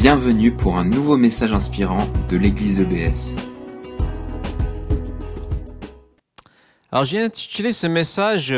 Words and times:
Bienvenue 0.00 0.50
pour 0.50 0.78
un 0.78 0.86
nouveau 0.86 1.18
message 1.18 1.52
inspirant 1.52 1.98
de 2.30 2.38
l'église 2.38 2.80
EBS. 2.80 3.34
Alors 6.90 7.04
j'ai 7.04 7.20
intitulé 7.20 7.70
ce 7.70 7.86
message, 7.86 8.54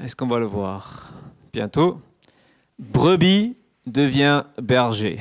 est-ce 0.00 0.16
qu'on 0.16 0.26
va 0.26 0.40
le 0.40 0.46
voir 0.46 1.12
bientôt? 1.52 2.00
Brebis 2.80 3.56
devient 3.86 4.42
berger. 4.60 5.20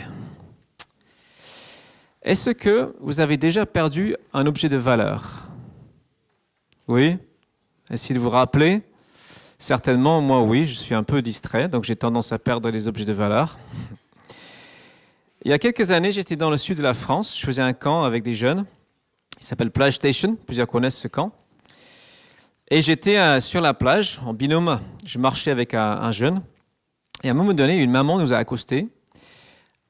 Est-ce 2.23 2.49
que 2.49 2.95
vous 2.99 3.19
avez 3.19 3.37
déjà 3.37 3.67
perdu 3.67 4.15
un 4.33 4.47
objet 4.47 4.69
de 4.69 4.77
valeur? 4.77 5.49
Oui 6.87 7.19
de 7.91 8.17
vous 8.17 8.31
rappeler 8.31 8.81
Certainement, 9.59 10.19
moi 10.19 10.41
oui, 10.41 10.65
je 10.65 10.73
suis 10.73 10.95
un 10.95 11.03
peu 11.03 11.21
distrait, 11.21 11.69
donc 11.69 11.83
j'ai 11.83 11.95
tendance 11.95 12.31
à 12.31 12.39
perdre 12.39 12.71
les 12.71 12.87
objets 12.87 13.05
de 13.05 13.13
valeur. 13.13 13.59
Il 15.46 15.50
y 15.50 15.54
a 15.54 15.60
quelques 15.60 15.92
années, 15.92 16.14
j'étais 16.14 16.38
dans 16.38 16.50
le 16.50 16.56
sud 16.56 16.78
de 16.78 16.83
la 16.83 16.93
France. 16.93 17.38
Je 17.38 17.46
faisais 17.46 17.61
un 17.61 17.74
camp 17.74 18.06
avec 18.06 18.24
des 18.24 18.34
jeunes. 18.34 18.65
Il 19.42 19.43
s'appelle 19.43 19.71
Plage 19.71 19.96
Station. 19.96 20.38
Plusieurs 20.46 20.68
connaissent 20.68 20.97
ce 20.97 21.10
camp. 21.10 21.34
Et 22.71 22.82
j'étais 22.82 23.18
euh, 23.18 23.42
sur 23.42 23.60
la 23.60 23.74
plage 23.74 24.21
en 24.25 24.34
binôme. 24.34 24.79
Je 25.06 25.20
marchais 25.20 25.51
avec 25.51 25.74
un, 25.74 26.11
jeune. 26.14 26.42
Et 27.24 27.28
à 27.28 27.32
un 27.32 27.34
moment 27.34 27.54
donné, 27.54 27.75
une 27.75 27.92
maman 27.92 28.20
nous 28.20 28.32
a 28.32 28.37
accostés, 28.37 28.87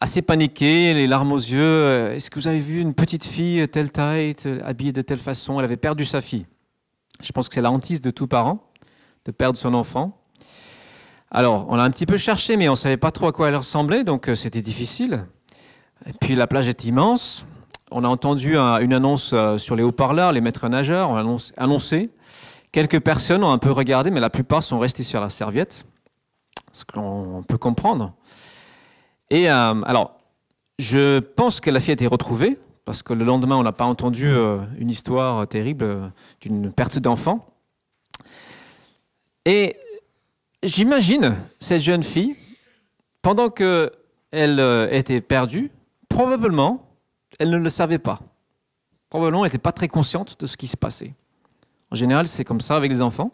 assez 0.02 0.24
paniquée, 0.24 0.96
les 0.96 1.06
larmes 1.06 1.32
aux 1.32 1.38
yeux. 1.38 1.62
Euh, 1.62 2.16
est-ce 2.16 2.32
que 2.32 2.40
vous 2.40 2.48
avez 2.48 2.60
vu 2.60 2.80
une 2.80 2.96
petite 2.96 3.24
fille 3.24 3.68
telle 3.68 3.92
taille, 3.92 4.36
habillée 4.66 4.92
de 4.92 5.04
telle 5.04 5.20
façon? 5.20 5.60
Elle 5.60 5.66
avait 5.66 5.78
perdu 5.78 6.04
sa 6.04 6.20
fille. 6.20 6.48
Je 7.22 7.32
pense 7.32 7.48
que 7.48 7.54
c'est 7.54 7.62
la 7.62 7.72
hantise 7.72 8.02
de 8.02 8.10
tout 8.10 8.26
parent 8.26 8.72
de 9.24 9.32
perdre 9.32 9.60
son 9.60 9.76
enfant. 9.76 10.20
Alors, 11.30 11.68
on 11.70 11.78
a 11.78 11.84
un 11.84 11.92
petit 11.92 12.08
peu 12.08 12.18
cherché, 12.18 12.58
mais 12.58 12.68
on 12.70 12.72
ne 12.72 12.78
savait 12.78 12.98
pas 12.98 13.12
trop 13.12 13.28
à 13.28 13.32
quoi 13.32 13.50
elle 13.50 13.56
ressemblait, 13.56 14.04
donc 14.04 14.30
euh, 14.30 14.36
c'était 14.36 14.64
difficile. 14.64 15.28
Et 16.06 16.14
puis 16.14 16.36
la 16.36 16.48
plage 16.48 16.68
est 16.68 16.86
immense. 16.86 17.46
On 17.92 18.04
a 18.04 18.08
entendu 18.08 18.58
une 18.58 18.94
annonce 18.94 19.32
euh, 19.34 19.58
sur 19.58 19.76
les 19.76 19.84
haut-parleurs, 19.84 20.32
les 20.32 20.42
maîtres 20.42 20.68
nageurs 20.68 21.12
ont 21.12 21.38
annoncé. 21.58 22.10
Quelques 22.72 23.00
personnes 23.00 23.44
ont 23.44 23.52
un 23.52 23.60
peu 23.60 23.72
regardé, 23.72 24.10
mais 24.10 24.20
la 24.20 24.32
plupart 24.32 24.64
sont 24.64 24.80
restés 24.80 25.04
sur 25.04 25.22
la 25.22 25.30
serviette, 25.30 25.86
ce 26.72 26.84
qu'on 26.86 27.44
peut 27.48 27.60
comprendre. 27.60 28.14
Et 29.30 29.50
euh, 29.50 29.82
alors, 29.84 30.18
je 30.80 31.20
pense 31.20 31.62
que 31.62 31.70
la 31.70 31.80
fille 31.80 31.92
a 31.92 31.94
été 31.94 32.08
retrouvée, 32.08 32.58
parce 32.84 33.04
que 33.04 33.14
le 33.14 33.24
lendemain, 33.26 33.58
on 33.58 33.64
n'a 33.64 33.72
pas 33.72 33.86
entendu 33.86 34.28
euh, 34.28 34.58
une 34.80 34.90
histoire 34.90 35.48
terrible 35.48 36.12
d'une 36.42 36.72
perte 36.72 36.98
d'enfant. 36.98 37.46
Et 39.46 39.78
j'imagine 40.64 41.36
cette 41.60 41.82
jeune 41.82 42.02
fille, 42.02 42.36
pendant 43.22 43.52
qu'elle 43.52 44.90
était 44.92 45.22
perdue, 45.22 45.70
probablement, 46.14 46.96
elle 47.40 47.50
ne 47.50 47.58
le 47.58 47.70
savait 47.70 47.98
pas. 47.98 48.20
Probablement, 49.10 49.44
elle 49.44 49.50
n'était 49.50 49.58
pas 49.58 49.72
très 49.72 49.88
consciente 49.88 50.40
de 50.40 50.46
ce 50.46 50.56
qui 50.58 50.68
se 50.68 50.78
passait. 50.78 51.16
En 51.90 51.96
général, 51.96 52.28
c'est 52.28 52.46
comme 52.46 52.62
ça 52.62 52.76
avec 52.76 52.92
les 52.92 53.02
enfants. 53.02 53.32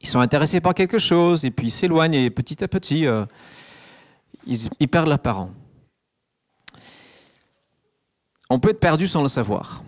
Ils 0.00 0.08
sont 0.08 0.20
intéressés 0.20 0.60
par 0.60 0.74
quelque 0.74 0.98
chose 0.98 1.44
et 1.44 1.50
puis 1.50 1.68
ils 1.68 1.70
s'éloignent 1.70 2.14
et 2.14 2.30
petit 2.30 2.64
à 2.64 2.68
petit, 2.68 3.06
euh, 3.06 3.26
ils, 4.46 4.88
perdent 4.88 5.08
leurs 5.08 5.18
parents. 5.18 5.50
On 8.48 8.58
peut 8.58 8.70
être 8.70 8.80
perdu 8.80 9.06
sans 9.06 9.22
le 9.22 9.28
savoir. 9.28 9.84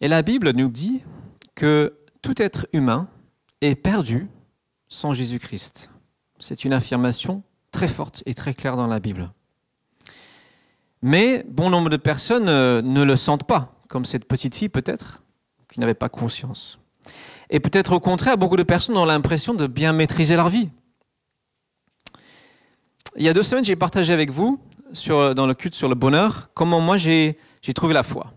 Et 0.00 0.08
la 0.08 0.22
Bible 0.22 0.52
nous 0.52 0.68
dit 0.68 1.02
que 1.54 1.94
tout 2.22 2.40
être 2.40 2.66
humain 2.72 3.08
est 3.60 3.74
perdu 3.74 4.28
sans 4.88 5.12
Jésus-Christ. 5.12 5.90
C'est 6.38 6.64
une 6.64 6.72
affirmation 6.72 7.42
très 7.70 7.88
forte 7.88 8.22
et 8.26 8.34
très 8.34 8.54
claire 8.54 8.76
dans 8.76 8.86
la 8.86 8.98
Bible. 8.98 9.30
Mais 11.02 11.44
bon 11.48 11.68
nombre 11.68 11.90
de 11.90 11.96
personnes 11.96 12.48
euh, 12.48 12.80
ne 12.80 13.02
le 13.02 13.16
sentent 13.16 13.44
pas, 13.44 13.74
comme 13.88 14.04
cette 14.04 14.24
petite 14.24 14.54
fille 14.54 14.68
peut-être, 14.68 15.22
qui 15.68 15.80
n'avait 15.80 15.94
pas 15.94 16.08
conscience. 16.08 16.78
Et 17.50 17.58
peut-être 17.60 17.92
au 17.92 18.00
contraire, 18.00 18.38
beaucoup 18.38 18.56
de 18.56 18.62
personnes 18.62 18.96
ont 18.96 19.04
l'impression 19.04 19.52
de 19.52 19.66
bien 19.66 19.92
maîtriser 19.92 20.36
leur 20.36 20.48
vie. 20.48 20.70
Il 23.16 23.24
y 23.24 23.28
a 23.28 23.34
deux 23.34 23.42
semaines, 23.42 23.64
j'ai 23.64 23.76
partagé 23.76 24.12
avec 24.12 24.30
vous, 24.30 24.58
dans 25.08 25.46
le 25.46 25.54
culte 25.54 25.74
sur 25.74 25.88
le 25.88 25.94
bonheur, 25.94 26.50
comment 26.54 26.80
moi 26.80 26.96
j'ai 26.96 27.36
trouvé 27.74 27.92
la 27.92 28.02
foi. 28.02 28.32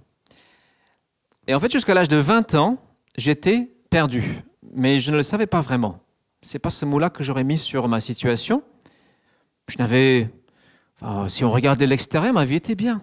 Et 1.48 1.54
en 1.54 1.59
fait, 1.59 1.72
jusqu'à 1.72 1.94
l'âge 1.94 2.08
de 2.08 2.18
20 2.18 2.56
ans, 2.56 2.78
j'étais 3.18 3.70
perdu, 3.90 4.44
mais 4.74 5.00
je 5.00 5.12
ne 5.12 5.18
le 5.18 5.24
savais 5.24 5.46
pas 5.46 5.62
vraiment. 5.62 6.00
Ce 6.42 6.56
n'est 6.56 6.59
pas 6.59 6.70
ce 6.70 6.86
mot-là 6.86 7.09
que 7.09 7.24
j'aurais 7.24 7.44
mis 7.44 7.58
sur 7.58 7.88
ma 7.88 8.00
situation. 8.00 8.64
Je 9.68 9.78
n'avais 9.78 10.30
si 11.28 11.44
on 11.44 11.51
regardait 11.51 11.88
l'extérieur, 11.88 12.33
ma 12.33 12.45
vie 12.45 12.56
était 12.56 12.75
bien. 12.75 13.01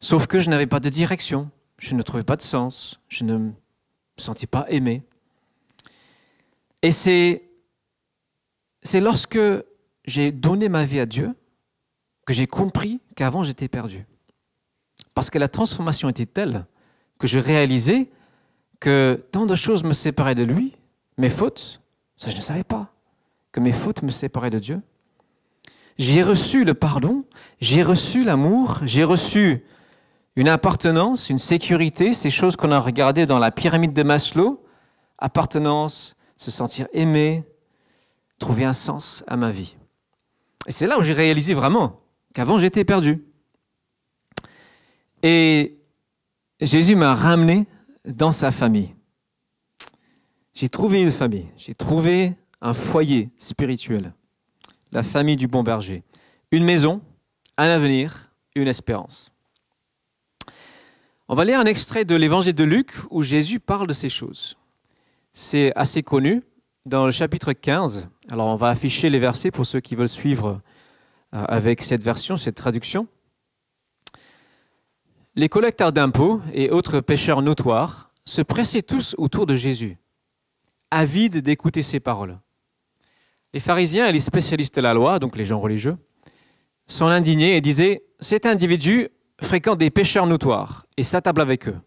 Sauf 0.00 0.26
que 0.26 0.38
je 0.38 0.50
n'avais 0.50 0.66
pas 0.66 0.80
de 0.80 0.88
direction, 0.88 1.50
je 1.78 1.94
ne 1.94 2.02
trouvais 2.02 2.24
pas 2.24 2.36
de 2.36 2.42
sens, 2.42 3.00
je 3.08 3.24
ne 3.24 3.38
me 3.38 3.52
sentais 4.16 4.46
pas 4.46 4.66
aimé. 4.68 5.02
Et 6.82 6.90
c'est, 6.90 7.48
c'est 8.82 9.00
lorsque 9.00 9.38
j'ai 10.04 10.32
donné 10.32 10.68
ma 10.68 10.84
vie 10.84 11.00
à 11.00 11.06
Dieu 11.06 11.34
que 12.26 12.34
j'ai 12.34 12.46
compris 12.46 13.00
qu'avant 13.16 13.42
j'étais 13.42 13.68
perdu. 13.68 14.06
Parce 15.14 15.30
que 15.30 15.38
la 15.38 15.48
transformation 15.48 16.08
était 16.08 16.26
telle 16.26 16.66
que 17.18 17.26
je 17.26 17.38
réalisais 17.38 18.10
que 18.80 19.24
tant 19.32 19.46
de 19.46 19.54
choses 19.54 19.84
me 19.84 19.92
séparaient 19.92 20.34
de 20.34 20.44
lui, 20.44 20.76
mes 21.16 21.30
fautes, 21.30 21.80
ça 22.16 22.30
je 22.30 22.36
ne 22.36 22.42
savais 22.42 22.64
pas, 22.64 22.92
que 23.52 23.60
mes 23.60 23.72
fautes 23.72 24.02
me 24.02 24.10
séparaient 24.10 24.50
de 24.50 24.58
Dieu. 24.58 24.82
J'ai 25.96 26.22
reçu 26.22 26.64
le 26.64 26.74
pardon, 26.74 27.24
j'ai 27.60 27.82
reçu 27.82 28.24
l'amour, 28.24 28.80
j'ai 28.82 29.04
reçu 29.04 29.64
une 30.36 30.48
appartenance, 30.48 31.30
une 31.30 31.38
sécurité, 31.38 32.12
ces 32.12 32.30
choses 32.30 32.56
qu'on 32.56 32.72
a 32.72 32.80
regardées 32.80 33.26
dans 33.26 33.38
la 33.38 33.52
pyramide 33.52 33.92
de 33.92 34.02
Maslow, 34.02 34.64
appartenance, 35.18 36.16
se 36.36 36.50
sentir 36.50 36.88
aimé, 36.92 37.44
trouver 38.38 38.64
un 38.64 38.72
sens 38.72 39.22
à 39.28 39.36
ma 39.36 39.52
vie. 39.52 39.76
Et 40.66 40.72
c'est 40.72 40.88
là 40.88 40.98
où 40.98 41.02
j'ai 41.02 41.12
réalisé 41.12 41.54
vraiment 41.54 42.00
qu'avant 42.34 42.58
j'étais 42.58 42.84
perdu. 42.84 43.24
Et 45.22 45.78
Jésus 46.60 46.96
m'a 46.96 47.14
ramené 47.14 47.66
dans 48.04 48.32
sa 48.32 48.50
famille. 48.50 48.94
J'ai 50.54 50.68
trouvé 50.68 51.02
une 51.02 51.12
famille, 51.12 51.48
j'ai 51.56 51.74
trouvé 51.74 52.34
un 52.60 52.74
foyer 52.74 53.30
spirituel 53.36 54.12
la 54.94 55.02
famille 55.02 55.36
du 55.36 55.48
bon 55.48 55.62
berger. 55.62 56.02
Une 56.50 56.64
maison, 56.64 57.02
un 57.58 57.68
avenir, 57.68 58.32
une 58.54 58.68
espérance. 58.68 59.30
On 61.28 61.34
va 61.34 61.44
lire 61.44 61.58
un 61.58 61.64
extrait 61.64 62.04
de 62.04 62.14
l'évangile 62.14 62.54
de 62.54 62.64
Luc 62.64 62.94
où 63.10 63.22
Jésus 63.22 63.58
parle 63.58 63.86
de 63.86 63.92
ces 63.92 64.08
choses. 64.08 64.56
C'est 65.32 65.72
assez 65.74 66.02
connu 66.02 66.42
dans 66.86 67.06
le 67.06 67.10
chapitre 67.10 67.52
15. 67.52 68.08
Alors 68.30 68.46
on 68.46 68.54
va 68.54 68.68
afficher 68.68 69.10
les 69.10 69.18
versets 69.18 69.50
pour 69.50 69.66
ceux 69.66 69.80
qui 69.80 69.96
veulent 69.96 70.08
suivre 70.08 70.60
euh, 71.34 71.44
avec 71.48 71.82
cette 71.82 72.04
version, 72.04 72.36
cette 72.36 72.54
traduction. 72.54 73.08
Les 75.34 75.48
collecteurs 75.48 75.92
d'impôts 75.92 76.40
et 76.52 76.70
autres 76.70 77.00
pécheurs 77.00 77.42
notoires 77.42 78.12
se 78.24 78.42
pressaient 78.42 78.82
tous 78.82 79.16
autour 79.18 79.46
de 79.46 79.54
Jésus, 79.54 79.98
avides 80.92 81.38
d'écouter 81.38 81.82
ses 81.82 81.98
paroles. 81.98 82.38
Les 83.54 83.60
pharisiens 83.60 84.08
et 84.08 84.12
les 84.12 84.18
spécialistes 84.18 84.74
de 84.74 84.80
la 84.80 84.94
loi, 84.94 85.20
donc 85.20 85.36
les 85.36 85.44
gens 85.44 85.60
religieux, 85.60 85.96
sont 86.88 87.06
indignés 87.06 87.56
et 87.56 87.60
disaient 87.60 88.02
Cet 88.18 88.46
individu 88.46 89.10
fréquente 89.40 89.78
des 89.78 89.90
pécheurs 89.90 90.26
notoires 90.26 90.86
et 90.96 91.04
s'attable 91.04 91.40
avec 91.40 91.68
eux. 91.68 91.78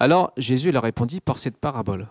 Alors 0.00 0.32
Jésus 0.36 0.72
leur 0.72 0.82
répondit 0.82 1.20
par 1.20 1.38
cette 1.38 1.58
parabole 1.58 2.08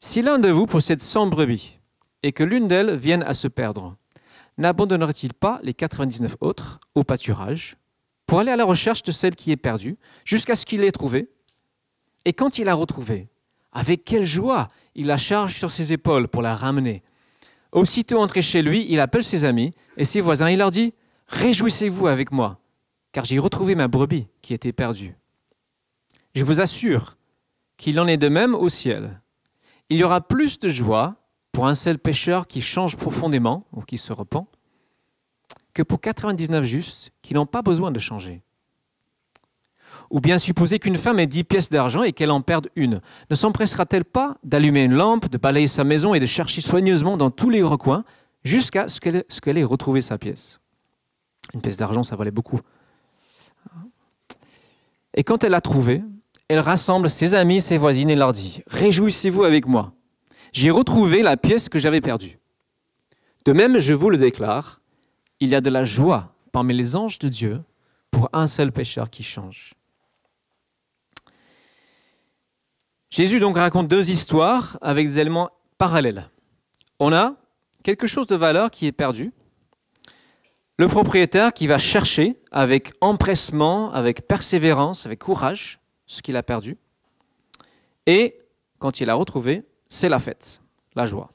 Si 0.00 0.20
l'un 0.20 0.38
de 0.38 0.50
vous 0.50 0.66
possède 0.66 1.00
cent 1.00 1.26
brebis 1.26 1.78
et 2.22 2.32
que 2.32 2.44
l'une 2.44 2.68
d'elles 2.68 2.94
vienne 2.94 3.22
à 3.22 3.32
se 3.32 3.48
perdre, 3.48 3.96
n'abandonnerait-il 4.58 5.32
pas 5.32 5.60
les 5.62 5.72
99 5.72 6.36
autres 6.40 6.78
au 6.94 7.04
pâturage 7.04 7.76
pour 8.26 8.38
aller 8.38 8.50
à 8.50 8.56
la 8.56 8.66
recherche 8.66 9.02
de 9.02 9.12
celle 9.12 9.34
qui 9.34 9.50
est 9.50 9.56
perdue 9.56 9.96
jusqu'à 10.26 10.54
ce 10.54 10.66
qu'il 10.66 10.82
l'ait 10.82 10.92
trouvée 10.92 11.30
Et 12.26 12.34
quand 12.34 12.58
il 12.58 12.66
l'a 12.66 12.74
retrouvée, 12.74 13.30
avec 13.72 14.04
quelle 14.04 14.26
joie 14.26 14.68
il 14.94 15.06
la 15.06 15.16
charge 15.16 15.54
sur 15.54 15.70
ses 15.70 15.92
épaules 15.92 16.28
pour 16.28 16.42
la 16.42 16.54
ramener. 16.54 17.02
Aussitôt 17.72 18.18
entré 18.18 18.42
chez 18.42 18.62
lui, 18.62 18.86
il 18.88 19.00
appelle 19.00 19.24
ses 19.24 19.44
amis 19.44 19.70
et 19.96 20.04
ses 20.04 20.20
voisins. 20.20 20.50
Il 20.50 20.58
leur 20.58 20.70
dit 20.70 20.92
Réjouissez-vous 21.28 22.06
avec 22.06 22.30
moi, 22.30 22.58
car 23.12 23.24
j'ai 23.24 23.38
retrouvé 23.38 23.74
ma 23.74 23.88
brebis 23.88 24.28
qui 24.42 24.52
était 24.52 24.72
perdue. 24.72 25.16
Je 26.34 26.44
vous 26.44 26.60
assure 26.60 27.16
qu'il 27.76 27.98
en 27.98 28.06
est 28.06 28.18
de 28.18 28.28
même 28.28 28.54
au 28.54 28.68
ciel. 28.68 29.20
Il 29.88 29.98
y 29.98 30.04
aura 30.04 30.20
plus 30.20 30.58
de 30.58 30.68
joie 30.68 31.16
pour 31.52 31.66
un 31.66 31.74
seul 31.74 31.98
pécheur 31.98 32.46
qui 32.46 32.60
change 32.60 32.96
profondément 32.96 33.66
ou 33.72 33.82
qui 33.82 33.98
se 33.98 34.12
repent 34.12 34.46
que 35.74 35.82
pour 35.82 36.00
99 36.00 36.64
justes 36.64 37.12
qui 37.22 37.34
n'ont 37.34 37.46
pas 37.46 37.62
besoin 37.62 37.90
de 37.90 37.98
changer. 37.98 38.42
Ou 40.12 40.20
bien 40.20 40.38
supposer 40.38 40.78
qu'une 40.78 40.98
femme 40.98 41.18
ait 41.18 41.26
dix 41.26 41.42
pièces 41.42 41.70
d'argent 41.70 42.04
et 42.04 42.12
qu'elle 42.12 42.30
en 42.30 42.42
perde 42.42 42.68
une. 42.76 43.00
Ne 43.30 43.34
s'empressera-t-elle 43.34 44.04
pas 44.04 44.36
d'allumer 44.44 44.84
une 44.84 44.92
lampe, 44.92 45.28
de 45.28 45.38
balayer 45.38 45.66
sa 45.66 45.82
maison 45.82 46.14
et 46.14 46.20
de 46.20 46.26
chercher 46.26 46.60
soigneusement 46.60 47.16
dans 47.16 47.30
tous 47.30 47.50
les 47.50 47.62
recoins 47.62 48.04
jusqu'à 48.44 48.86
ce 48.86 49.00
qu'elle 49.00 49.58
ait 49.58 49.64
retrouvé 49.64 50.00
sa 50.00 50.18
pièce? 50.18 50.60
Une 51.54 51.60
pièce 51.60 51.76
d'argent, 51.76 52.04
ça 52.04 52.14
valait 52.14 52.30
beaucoup. 52.30 52.60
Et 55.14 55.24
quand 55.24 55.44
elle 55.44 55.52
l'a 55.52 55.60
trouvée, 55.60 56.02
elle 56.48 56.60
rassemble 56.60 57.08
ses 57.10 57.34
amis, 57.34 57.60
ses 57.60 57.76
voisines 57.76 58.10
et 58.10 58.16
leur 58.16 58.32
dit 58.32 58.62
Réjouissez-vous 58.66 59.44
avec 59.44 59.66
moi. 59.66 59.92
J'ai 60.52 60.70
retrouvé 60.70 61.22
la 61.22 61.36
pièce 61.36 61.68
que 61.68 61.78
j'avais 61.78 62.00
perdue. 62.00 62.38
De 63.44 63.52
même, 63.52 63.78
je 63.78 63.94
vous 63.94 64.10
le 64.10 64.18
déclare, 64.18 64.82
il 65.40 65.48
y 65.48 65.54
a 65.54 65.60
de 65.60 65.70
la 65.70 65.84
joie 65.84 66.34
parmi 66.52 66.74
les 66.74 66.94
anges 66.94 67.18
de 67.18 67.28
Dieu 67.28 67.62
pour 68.10 68.28
un 68.32 68.46
seul 68.46 68.70
pécheur 68.70 69.10
qui 69.10 69.22
change. 69.22 69.74
Jésus 73.12 73.40
donc 73.40 73.58
raconte 73.58 73.88
deux 73.88 74.08
histoires 74.08 74.78
avec 74.80 75.06
des 75.06 75.18
éléments 75.18 75.50
parallèles. 75.76 76.30
On 76.98 77.12
a 77.12 77.36
quelque 77.82 78.06
chose 78.06 78.26
de 78.26 78.34
valeur 78.34 78.70
qui 78.70 78.86
est 78.86 78.92
perdu. 78.92 79.32
Le 80.78 80.88
propriétaire 80.88 81.52
qui 81.52 81.66
va 81.66 81.76
chercher 81.76 82.40
avec 82.50 82.94
empressement, 83.02 83.92
avec 83.92 84.26
persévérance, 84.26 85.04
avec 85.04 85.18
courage 85.18 85.78
ce 86.06 86.22
qu'il 86.22 86.38
a 86.38 86.42
perdu. 86.42 86.78
Et 88.06 88.38
quand 88.78 89.00
il 89.00 89.10
a 89.10 89.14
retrouvé, 89.14 89.62
c'est 89.90 90.08
la 90.08 90.18
fête, 90.18 90.62
la 90.94 91.04
joie. 91.04 91.30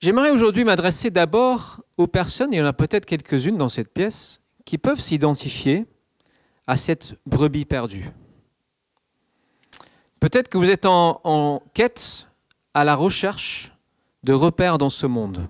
J'aimerais 0.00 0.30
aujourd'hui 0.30 0.64
m'adresser 0.64 1.10
d'abord 1.10 1.80
aux 1.96 2.08
personnes, 2.08 2.52
et 2.52 2.56
il 2.56 2.60
y 2.60 2.62
en 2.62 2.66
a 2.66 2.72
peut-être 2.72 3.06
quelques-unes 3.06 3.56
dans 3.56 3.68
cette 3.68 3.92
pièce, 3.92 4.40
qui 4.64 4.78
peuvent 4.78 5.00
s'identifier 5.00 5.86
à 6.66 6.76
cette 6.76 7.14
brebis 7.24 7.66
perdue. 7.66 8.10
Peut-être 10.20 10.48
que 10.48 10.58
vous 10.58 10.70
êtes 10.70 10.86
en, 10.86 11.62
quête 11.74 12.28
à 12.74 12.84
la 12.84 12.94
recherche 12.94 13.72
de 14.24 14.32
repères 14.32 14.78
dans 14.78 14.90
ce 14.90 15.06
monde, 15.06 15.48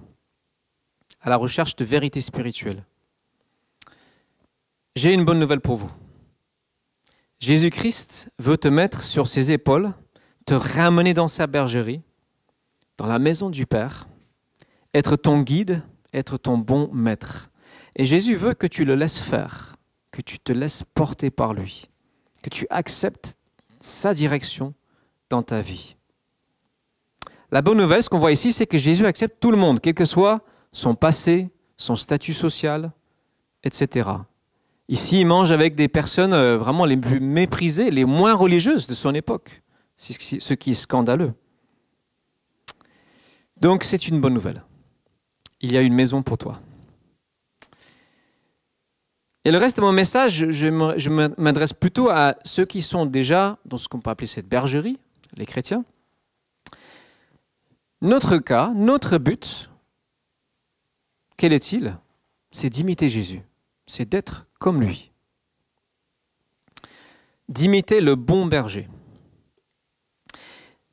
à 1.21 1.31
la 1.31 1.37
recherche 1.37 1.75
de 1.77 1.85
vérité 1.85 2.21
spirituelle. 2.21 2.85
J'ai 4.95 5.13
une 5.13 5.25
bonne 5.25 5.39
nouvelle 5.39 5.61
pour 5.61 5.77
vous. 5.77 5.91
Jésus-Christ 7.41 8.31
veut 8.39 8.59
te 8.59 8.69
mettre 8.69 9.03
sur 9.03 9.29
ses 9.29 9.53
épaules, 9.53 9.95
te 10.45 10.55
ramener 10.55 11.15
dans 11.15 11.29
sa 11.29 11.47
bergerie, 11.47 12.03
dans 12.99 13.07
la 13.07 13.19
maison 13.19 13.49
du 13.49 13.65
Père, 13.65 14.09
être 14.93 15.17
ton 15.17 15.41
guide, 15.43 15.83
être 16.13 16.37
ton 16.37 16.59
bon 16.59 16.91
maître. 16.93 17.51
Et 17.97 18.05
Jésus 18.05 18.35
veut 18.35 18.55
que 18.55 18.67
tu 18.67 18.85
le 18.85 18.97
laisses 18.97 19.19
faire, 19.19 19.77
que 20.11 20.21
tu 20.21 20.39
te 20.39 20.53
laisses 20.53 20.83
porter 20.95 21.31
par 21.31 21.55
lui, 21.55 21.89
que 22.43 22.51
tu 22.51 22.67
acceptes 22.71 23.38
sa 23.81 24.15
direction 24.15 24.75
dans 25.31 25.43
ta 25.43 25.61
vie. 25.61 25.97
La 27.51 27.63
bonne 27.63 27.79
nouvelle, 27.79 28.03
ce 28.03 28.11
qu'on 28.11 28.19
voit 28.19 28.33
ici, 28.33 28.53
c'est 28.53 28.67
que 28.67 28.79
Jésus 28.79 29.07
accepte 29.07 29.41
tout 29.41 29.51
le 29.51 29.57
monde, 29.57 29.81
quel 29.81 29.95
que 29.95 30.05
soit 30.05 30.41
son 30.73 30.95
passé, 30.95 31.49
son 31.77 31.97
statut 31.97 32.35
social, 32.35 32.93
etc. 33.65 34.11
Ici, 34.89 35.21
il 35.21 35.27
mange 35.27 35.53
avec 35.53 35.75
des 35.75 35.89
personnes 35.89 36.35
euh, 36.35 36.59
vraiment 36.59 36.85
les 36.85 36.97
plus 36.97 37.21
méprisées, 37.21 37.91
les 37.91 38.05
moins 38.05 38.35
religieuses 38.35 38.87
de 38.87 38.95
son 38.95 39.15
époque, 39.15 39.63
ce 39.97 40.55
qui 40.55 40.71
est 40.71 40.75
scandaleux. 40.75 41.33
Donc 43.61 43.85
c'est 43.85 44.09
une 44.09 44.21
bonne 44.21 44.35
nouvelle. 44.35 44.63
Il 45.61 45.73
y 45.73 45.77
a 45.77 45.81
une 45.81 45.95
maison 45.95 46.23
pour 46.23 46.39
toi. 46.39 46.61
Et 49.49 49.51
le 49.51 49.57
reste 49.57 49.79
de 49.79 49.81
mon 49.81 49.93
message, 49.93 50.51
je 50.51 50.69
m'adresse 51.41 51.73
plutôt 51.73 52.11
à 52.11 52.37
ceux 52.45 52.67
qui 52.67 52.83
sont 52.83 53.07
déjà 53.07 53.57
dans 53.65 53.79
ce 53.79 53.89
qu'on 53.89 53.99
peut 53.99 54.11
appeler 54.11 54.27
cette 54.27 54.47
bergerie, 54.47 54.99
les 55.39 55.47
chrétiens. 55.47 55.87
Notre 58.03 58.37
cas, 58.37 58.73
notre 58.75 59.17
but, 59.17 59.71
quel 61.39 61.55
est-il? 61.55 61.97
C'est 62.51 62.69
d'imiter 62.69 63.09
Jésus, 63.09 63.41
c'est 63.87 64.07
d'être 64.07 64.45
comme 64.59 64.83
lui. 64.83 65.13
D'imiter 67.49 68.03
le 68.03 68.17
bon 68.17 68.45
berger. 68.45 68.87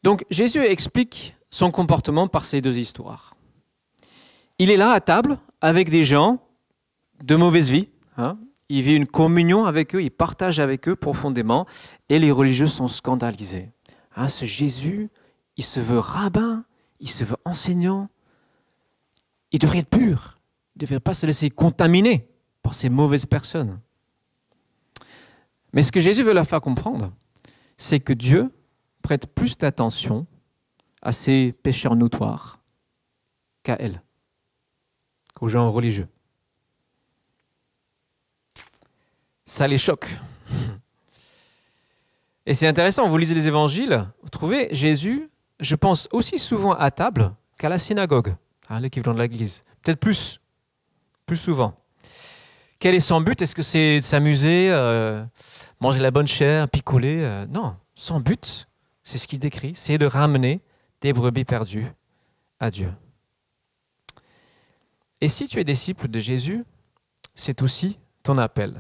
Donc 0.02 0.24
Jésus 0.30 0.63
explique 0.63 1.36
son 1.50 1.72
comportement 1.72 2.30
par 2.30 2.46
ces 2.46 2.62
deux 2.62 2.78
histoires. 2.78 3.36
Il 4.60 4.72
est 4.72 4.78
là 4.78 4.92
à 4.92 5.02
table 5.02 5.40
avec 5.60 5.90
des 5.90 6.06
gens 6.06 6.40
de 7.22 7.36
mauvaise 7.36 7.69
vie. 7.69 7.90
Hein. 8.16 8.38
Il 8.70 8.82
vit 8.82 8.96
une 8.96 9.06
communion 9.06 9.66
avec 9.66 9.94
eux, 9.96 10.02
il 10.02 10.12
partage 10.12 10.60
avec 10.60 10.88
eux 10.88 10.96
profondément, 10.96 11.68
et 12.10 12.18
les 12.20 12.32
religieux 12.32 12.68
sont 12.68 12.88
scandalisés. 12.88 13.72
Hein, 14.16 14.28
ce 14.28 14.46
Jésus, 14.46 15.10
il 15.58 15.64
se 15.64 15.80
veut 15.80 16.00
rabbin, 16.00 16.66
il 17.00 17.10
se 17.10 17.24
veut 17.24 17.38
enseignant, 17.46 18.10
il 19.52 19.60
devrait 19.60 19.80
être 19.80 19.90
pur, 19.90 20.38
il 20.76 20.80
ne 20.80 20.82
devrait 20.82 21.00
pas 21.00 21.14
se 21.14 21.26
laisser 21.26 21.50
contaminer 21.50 22.28
par 22.64 22.74
ces 22.74 22.90
mauvaises 22.90 23.26
personnes. 23.26 23.80
Mais 25.74 25.82
ce 25.82 25.92
que 25.92 26.00
Jésus 26.00 26.24
veut 26.24 26.34
leur 26.34 26.48
faire 26.48 26.62
comprendre, 26.62 27.14
c'est 27.78 28.00
que 28.00 28.14
Dieu 28.14 28.52
prête 29.02 29.28
plus 29.28 29.58
d'attention 29.58 30.26
à 31.02 31.12
ces 31.12 31.54
pécheurs 31.62 31.96
notoires 31.96 32.62
qu'à 33.62 33.76
elle, 33.80 34.02
qu'aux 35.34 35.48
gens 35.48 35.70
religieux. 35.70 36.08
Ça 39.45 39.68
les 39.68 39.77
choque. 39.77 40.07
Et 42.45 42.53
c'est 42.53 42.68
intéressant, 42.68 43.07
vous 43.07 43.18
lisez 43.18 43.33
les 43.33 43.47
évangiles, 43.47 44.06
vous 44.21 44.30
trouvez 44.30 44.69
Jésus, 44.71 45.30
je 45.59 45.75
pense, 45.75 46.07
aussi 46.12 46.38
souvent 46.38 46.74
à 46.74 46.92
table 46.92 47.33
qu'à 47.57 47.69
la 47.69 47.80
synagogue, 47.80 48.36
hein, 48.69 48.80
l'équivalent 48.80 49.15
de 49.15 49.21
l'église. 49.21 49.63
Peut-être 49.81 50.00
plus, 50.00 50.39
plus 51.25 51.38
souvent. 51.38 51.75
Quel 52.77 52.94
est 52.94 53.00
son 53.00 53.21
but? 53.21 53.42
Est-ce 53.42 53.56
que 53.56 53.63
c'est 53.63 53.97
de 53.97 54.03
s'amuser, 54.03 54.69
euh, 54.71 55.24
manger 55.80 56.01
la 56.01 56.12
bonne 56.12 56.27
chair, 56.27 56.69
picoler 56.69 57.21
euh, 57.21 57.47
Non, 57.47 57.77
son 57.95 58.19
but, 58.19 58.68
c'est 59.01 59.18
ce 59.18 59.27
qu'il 59.27 59.39
décrit, 59.39 59.74
c'est 59.74 59.97
de 59.97 60.06
ramener 60.06 60.62
des 61.01 61.13
brebis 61.13 61.45
perdues 61.45 61.88
à 62.59 62.69
Dieu. 62.69 62.92
Et 65.21 65.27
si 65.27 65.47
tu 65.47 65.59
es 65.59 65.63
disciple 65.63 66.07
de 66.07 66.19
Jésus, 66.19 66.63
c'est 67.33 67.63
aussi 67.63 67.97
ton 68.21 68.38
appel. 68.38 68.75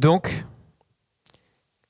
Donc, 0.00 0.46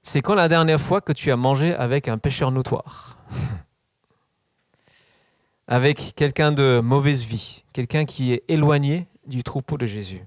c'est 0.02 0.20
quand 0.20 0.34
la 0.34 0.48
dernière 0.48 0.80
fois 0.80 1.00
que 1.00 1.12
tu 1.12 1.30
as 1.30 1.36
mangé 1.36 1.74
avec 1.74 2.08
un 2.08 2.18
pécheur 2.18 2.50
notoire 2.50 3.16
Avec 5.68 6.17
quelqu'un 6.17 6.50
de 6.50 6.81
mauvaise 6.82 7.22
vie, 7.22 7.62
quelqu'un 7.72 8.05
qui 8.05 8.32
est 8.32 8.43
éloigné 8.48 9.06
du 9.26 9.44
troupeau 9.44 9.79
de 9.79 9.86
Jésus. 9.86 10.26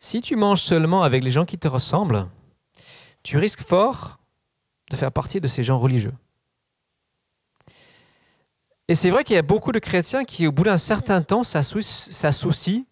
Si 0.00 0.20
tu 0.20 0.34
manges 0.34 0.62
seulement 0.62 1.04
avec 1.04 1.22
les 1.22 1.30
gens 1.30 1.44
qui 1.44 1.58
te 1.58 1.68
ressemblent, 1.68 2.28
tu 3.22 3.38
risques 3.38 3.62
fort 3.62 4.18
de 4.90 4.96
faire 4.96 5.12
partie 5.12 5.40
de 5.40 5.46
ces 5.46 5.62
gens 5.62 5.78
religieux. 5.78 6.14
Et 8.88 8.96
c'est 8.96 9.10
vrai 9.10 9.22
qu'il 9.22 9.36
y 9.36 9.38
a 9.38 9.42
beaucoup 9.42 9.70
de 9.70 9.78
chrétiens 9.78 10.24
qui, 10.24 10.48
au 10.48 10.50
bout 10.50 10.64
d'un 10.64 10.76
certain 10.76 11.22
temps, 11.22 11.44
s'associent 11.44 12.82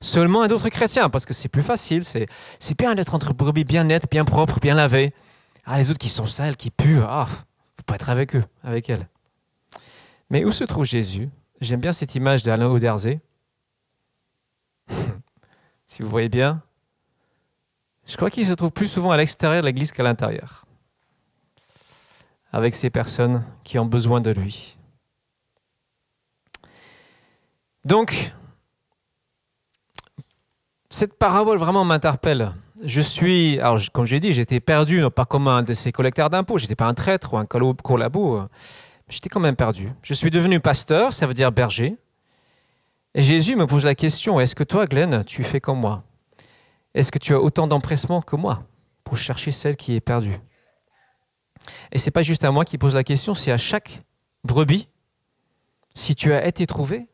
seulement 0.00 0.42
à 0.42 0.48
d'autres 0.48 0.68
chrétiens, 0.68 1.10
parce 1.10 1.26
que 1.26 1.34
c'est 1.34 1.48
plus 1.48 1.62
facile, 1.62 2.04
c'est 2.04 2.78
bien 2.78 2.94
d'être 2.94 3.14
entre 3.14 3.34
brebis 3.34 3.64
bien 3.64 3.84
nettes, 3.84 4.10
bien 4.10 4.24
propres, 4.24 4.60
bien 4.60 4.74
lavées. 4.74 5.12
Ah, 5.64 5.78
les 5.78 5.90
autres 5.90 5.98
qui 5.98 6.08
sont 6.08 6.26
sales, 6.26 6.56
qui 6.56 6.70
puent, 6.70 7.02
ah, 7.06 7.26
faut 7.26 7.84
pas 7.86 7.96
être 7.96 8.10
avec 8.10 8.34
eux, 8.36 8.44
avec 8.62 8.88
elles. 8.90 9.08
Mais 10.30 10.44
où 10.44 10.50
se 10.50 10.64
trouve 10.64 10.84
Jésus? 10.84 11.28
J'aime 11.60 11.80
bien 11.80 11.92
cette 11.92 12.14
image 12.14 12.42
d'Alain 12.42 12.68
Auderzé. 12.68 13.20
si 15.86 16.02
vous 16.02 16.08
voyez 16.08 16.28
bien, 16.28 16.62
je 18.06 18.16
crois 18.16 18.30
qu'il 18.30 18.46
se 18.46 18.54
trouve 18.54 18.72
plus 18.72 18.86
souvent 18.86 19.10
à 19.10 19.16
l'extérieur 19.16 19.62
de 19.62 19.66
l'église 19.66 19.92
qu'à 19.92 20.02
l'intérieur, 20.02 20.64
avec 22.52 22.74
ces 22.74 22.90
personnes 22.90 23.44
qui 23.64 23.78
ont 23.78 23.86
besoin 23.86 24.20
de 24.20 24.30
lui. 24.30 24.78
Donc, 27.84 28.32
cette 30.88 31.14
parabole 31.14 31.58
vraiment 31.58 31.84
m'interpelle. 31.84 32.52
Je 32.82 33.00
suis, 33.00 33.58
alors 33.60 33.80
comme 33.92 34.06
j'ai 34.06 34.20
dit, 34.20 34.32
j'étais 34.32 34.60
perdu, 34.60 35.00
non 35.00 35.10
pas 35.10 35.24
comme 35.24 35.48
un 35.48 35.62
de 35.62 35.72
ces 35.72 35.92
collecteurs 35.92 36.30
d'impôts, 36.30 36.58
j'étais 36.58 36.76
pas 36.76 36.86
un 36.86 36.94
traître 36.94 37.34
ou 37.34 37.38
un 37.38 37.46
collabo, 37.46 38.42
j'étais 39.08 39.28
quand 39.28 39.40
même 39.40 39.56
perdu. 39.56 39.92
Je 40.02 40.14
suis 40.14 40.30
devenu 40.30 40.60
pasteur, 40.60 41.12
ça 41.12 41.26
veut 41.26 41.34
dire 41.34 41.50
berger. 41.52 41.96
Et 43.14 43.22
Jésus 43.22 43.56
me 43.56 43.66
pose 43.66 43.84
la 43.84 43.94
question, 43.94 44.38
est-ce 44.38 44.54
que 44.54 44.64
toi, 44.64 44.86
Glenn, 44.86 45.24
tu 45.24 45.42
fais 45.42 45.60
comme 45.60 45.80
moi? 45.80 46.04
Est-ce 46.94 47.10
que 47.10 47.18
tu 47.18 47.34
as 47.34 47.40
autant 47.40 47.66
d'empressement 47.66 48.22
que 48.22 48.36
moi 48.36 48.62
pour 49.02 49.16
chercher 49.16 49.50
celle 49.50 49.76
qui 49.76 49.94
est 49.94 50.00
perdue? 50.00 50.38
Et 51.90 51.98
c'est 51.98 52.10
pas 52.10 52.22
juste 52.22 52.44
à 52.44 52.50
moi 52.50 52.64
qui 52.64 52.78
pose 52.78 52.94
la 52.94 53.04
question, 53.04 53.34
c'est 53.34 53.50
à 53.50 53.58
chaque 53.58 54.02
brebis. 54.44 54.88
Si 55.94 56.14
tu 56.14 56.32
as 56.32 56.46
été 56.46 56.66
trouvé, 56.66 57.08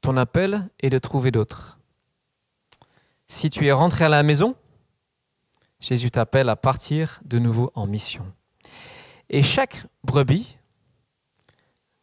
ton 0.00 0.16
appel 0.16 0.68
est 0.80 0.90
de 0.90 0.98
trouver 0.98 1.30
d'autres. 1.30 1.75
Si 3.28 3.50
tu 3.50 3.66
es 3.66 3.72
rentré 3.72 4.04
à 4.04 4.08
la 4.08 4.22
maison, 4.22 4.54
Jésus 5.80 6.10
t'appelle 6.10 6.48
à 6.48 6.56
partir 6.56 7.20
de 7.24 7.38
nouveau 7.38 7.70
en 7.74 7.86
mission. 7.86 8.24
Et 9.28 9.42
chaque 9.42 9.84
brebis 10.04 10.58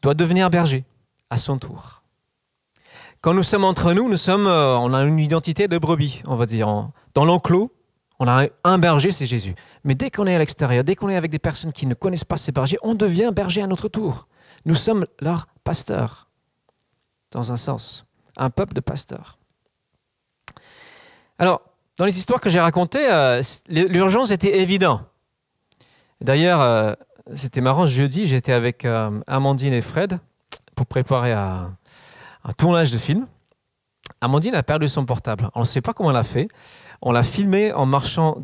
doit 0.02 0.14
devenir 0.14 0.50
berger 0.50 0.86
à 1.30 1.38
son 1.38 1.58
tour. 1.58 2.04
Quand 3.22 3.34
nous 3.34 3.44
sommes 3.44 3.64
entre 3.64 3.94
nous, 3.94 4.10
nous 4.10 4.18
sommes, 4.18 4.48
euh, 4.48 4.78
on 4.78 4.94
a 4.94 5.02
une 5.04 5.18
identité 5.18 5.70
de 5.70 5.78
brebis, 5.78 6.22
on 6.28 6.36
va 6.36 6.46
dire. 6.46 6.90
Dans 7.14 7.24
l'enclos, 7.24 7.72
on 8.20 8.28
a 8.28 8.48
un 8.66 8.78
berger, 8.78 9.14
c'est 9.14 9.26
Jésus. 9.26 9.56
Mais 9.86 9.96
dès 9.96 10.12
qu'on 10.12 10.28
est 10.28 10.36
à 10.36 10.40
l'extérieur, 10.40 10.84
dès 10.84 10.96
qu'on 10.96 11.08
est 11.08 11.16
avec 11.16 11.32
des 11.32 11.40
personnes 11.40 11.72
qui 11.72 11.88
ne 11.88 11.94
connaissent 11.94 12.26
pas 12.26 12.38
ces 12.38 12.52
bergers, 12.52 12.78
on 12.84 12.96
devient 12.96 13.32
berger 13.34 13.62
à 13.62 13.68
notre 13.68 13.88
tour. 13.88 14.28
Nous 14.66 14.76
sommes 14.76 15.06
leur 15.20 15.48
pasteur, 15.64 16.30
dans 17.32 17.54
un 17.54 17.58
sens, 17.58 18.06
un 18.36 18.50
peuple 18.50 18.74
de 18.74 18.82
pasteurs. 18.82 19.40
Alors, 21.44 21.60
dans 21.98 22.06
les 22.06 22.18
histoires 22.18 22.40
que 22.40 22.50
j'ai 22.50 22.62
racontées, 22.62 23.06
euh, 23.12 23.42
l'urgence 23.68 24.32
était 24.32 24.60
évidente. 24.60 25.04
D'ailleurs, 26.22 26.62
euh, 26.62 26.94
c'était 27.34 27.60
marrant, 27.60 27.86
jeudi, 27.86 28.28
j'étais 28.28 28.54
avec 28.54 28.86
euh, 28.86 29.20
Amandine 29.28 29.74
et 29.74 29.82
Fred 29.82 30.20
pour 30.74 30.86
préparer 30.86 31.34
un, 31.34 31.76
tournage 32.58 32.94
de 32.94 32.98
film. 32.98 33.28
Amandine 34.22 34.56
a 34.56 34.64
perdu 34.64 34.88
son 34.88 35.06
portable. 35.06 35.50
On 35.54 35.60
ne 35.60 35.66
sait 35.66 35.82
pas 35.82 35.92
comment 35.92 36.12
elle 36.12 36.16
a 36.16 36.24
fait. 36.24 36.48
On 37.02 37.12
l'a 37.12 37.24
filmé 37.24 37.74
en 37.74 37.86
marchant 37.86 38.38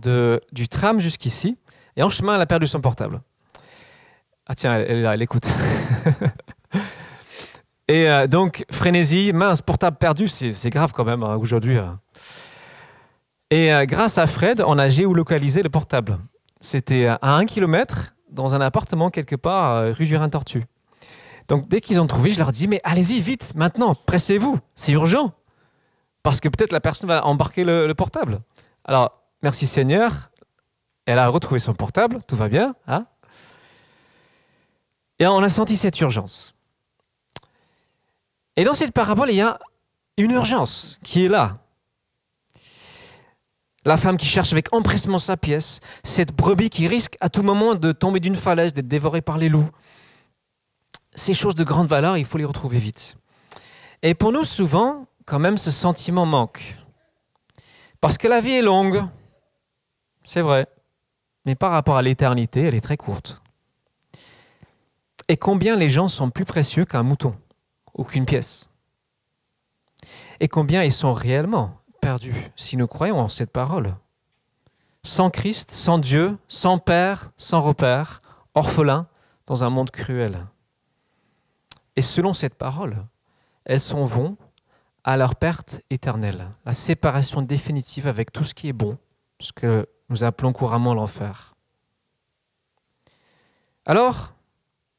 du 0.51 0.67
tram 0.67 0.99
jusqu'ici. 0.99 1.57
Et 1.95 2.03
en 2.03 2.09
chemin, 2.09 2.35
elle 2.35 2.41
a 2.41 2.47
perdu 2.47 2.67
son 2.67 2.81
portable. 2.81 3.21
Ah 4.45 4.55
tiens, 4.55 4.75
elle, 4.75 5.05
est 5.05 5.07
elle 5.07 5.21
écoute. 5.21 5.47
et 7.87 8.27
donc, 8.27 8.65
frénésie, 8.69 9.31
mince, 9.31 9.61
portable 9.61 9.95
perdu, 9.95 10.27
c'est 10.27 10.69
grave 10.69 10.91
quand 10.91 11.05
même 11.05 11.23
hein, 11.23 11.37
aujourd'hui. 11.37 11.77
Hein. 11.77 11.97
Et 13.51 13.73
euh, 13.73 13.85
grâce 13.85 14.17
à 14.17 14.27
Fred, 14.27 14.63
on 14.65 14.77
a 14.77 14.89
géolocalisé 14.89 15.63
le 15.63 15.69
portable. 15.69 16.19
C'était 16.61 17.07
à 17.07 17.19
un 17.21 17.45
kilomètre 17.45 18.13
dans 18.29 18.53
un 18.53 18.61
appartement 18.61 19.09
quelque 19.09 19.35
part 19.35 19.75
euh, 19.75 19.91
rue 19.91 20.05
Jurin-Tortue. 20.05 20.65
Donc 21.47 21.67
dès 21.67 21.81
qu'ils 21.81 21.99
ont 21.99 22.05
trouvé, 22.05 22.29
je 22.29 22.39
leur 22.39 22.51
dis 22.51 22.67
mais 22.67 22.79
allez-y 22.83 23.19
vite, 23.19 23.53
maintenant, 23.55 23.95
pressez-vous, 23.95 24.59
c'est 24.75 24.91
urgent. 24.91 25.33
Parce 26.21 26.39
que 26.39 26.47
peut-être 26.47 26.71
la 26.71 26.79
personne 26.79 27.07
va 27.07 27.25
embarquer 27.25 27.63
le, 27.63 27.91
portable. 27.93 28.41
Alors, 28.85 29.23
merci 29.41 29.65
Seigneur, 29.65 30.29
elle 31.05 31.17
a 31.17 31.27
retrouvé 31.29 31.59
son 31.59 31.73
portable, 31.73 32.19
tout 32.27 32.35
va 32.35 32.49
bien. 32.49 32.75
Hein 32.87 33.05
Et 35.17 35.25
on 35.25 35.41
a 35.41 35.49
senti 35.49 35.75
cette 35.75 35.99
urgence. 36.01 36.53
Et 38.57 38.63
dans 38.63 38.73
cette 38.73 38.91
parabole, 38.91 39.31
il 39.31 39.37
y 39.37 39.41
a 39.41 39.57
une 40.17 40.31
urgence 40.31 40.99
qui 41.03 41.25
est 41.25 41.29
là. 41.29 41.57
La 43.89 43.97
femme 43.97 44.17
qui 44.17 44.27
cherche 44.27 44.51
avec 44.51 44.71
empressement 44.71 45.17
sa 45.17 45.35
pièce, 45.35 45.79
cette 46.03 46.31
brebis 46.31 46.69
qui 46.69 46.87
risque 46.87 47.17
à 47.21 47.29
tout 47.29 47.41
moment 47.41 47.73
de 47.73 47.91
tomber 47.91 48.19
d'une 48.19 48.35
falaise, 48.35 48.71
d'être 48.71 48.87
dévorée 48.87 49.23
par 49.23 49.39
les 49.39 49.49
loups. 49.49 49.67
Ces 51.15 51.33
choses 51.33 51.55
de 51.55 51.63
grande 51.63 51.87
valeur, 51.87 52.15
il 52.15 52.23
faut 52.23 52.37
les 52.37 52.45
retrouver 52.45 52.77
vite. 52.77 53.17
Et 54.03 54.13
pour 54.13 54.31
nous, 54.31 54.43
souvent, 54.43 55.07
quand 55.25 55.39
même, 55.39 55.57
ce 55.57 55.71
sentiment 55.71 56.27
manque. 56.27 56.77
Parce 57.99 58.19
que 58.19 58.27
la 58.27 58.41
vie 58.41 58.51
est 58.51 58.61
longue, 58.61 59.03
c'est 60.23 60.41
vrai, 60.41 60.67
mais 61.47 61.55
par 61.55 61.71
rapport 61.71 61.97
à 61.97 62.03
l'éternité, 62.03 62.61
elle 62.65 62.75
est 62.75 62.81
très 62.81 62.95
courte. 62.95 63.41
Et 65.27 65.35
combien 65.35 65.75
les 65.75 65.89
gens 65.89 66.07
sont 66.07 66.29
plus 66.29 66.45
précieux 66.45 66.85
qu'un 66.85 67.01
mouton 67.01 67.33
ou 67.95 68.03
qu'une 68.03 68.27
pièce? 68.27 68.69
Et 70.39 70.47
combien 70.47 70.83
ils 70.83 70.93
sont 70.93 71.11
réellement 71.11 71.78
perdu 71.99 72.33
si 72.55 72.77
nous 72.77 72.87
croyons 72.87 73.19
en 73.19 73.29
cette 73.29 73.51
parole. 73.51 73.95
Sans 75.03 75.29
Christ, 75.29 75.71
sans 75.71 75.97
Dieu, 75.97 76.37
sans 76.47 76.79
Père, 76.79 77.31
sans 77.37 77.61
repère, 77.61 78.21
orphelin 78.53 79.07
dans 79.47 79.63
un 79.63 79.69
monde 79.69 79.91
cruel. 79.91 80.45
Et 81.95 82.01
selon 82.01 82.33
cette 82.33 82.55
parole, 82.55 83.05
elles 83.65 83.79
s'en 83.79 84.05
vont 84.05 84.37
à 85.03 85.17
leur 85.17 85.35
perte 85.35 85.81
éternelle, 85.89 86.49
la 86.65 86.73
séparation 86.73 87.41
définitive 87.41 88.07
avec 88.07 88.31
tout 88.31 88.43
ce 88.43 88.53
qui 88.53 88.67
est 88.67 88.73
bon, 88.73 88.97
ce 89.39 89.53
que 89.53 89.87
nous 90.09 90.23
appelons 90.23 90.53
couramment 90.53 90.93
l'enfer. 90.93 91.55
Alors, 93.85 94.33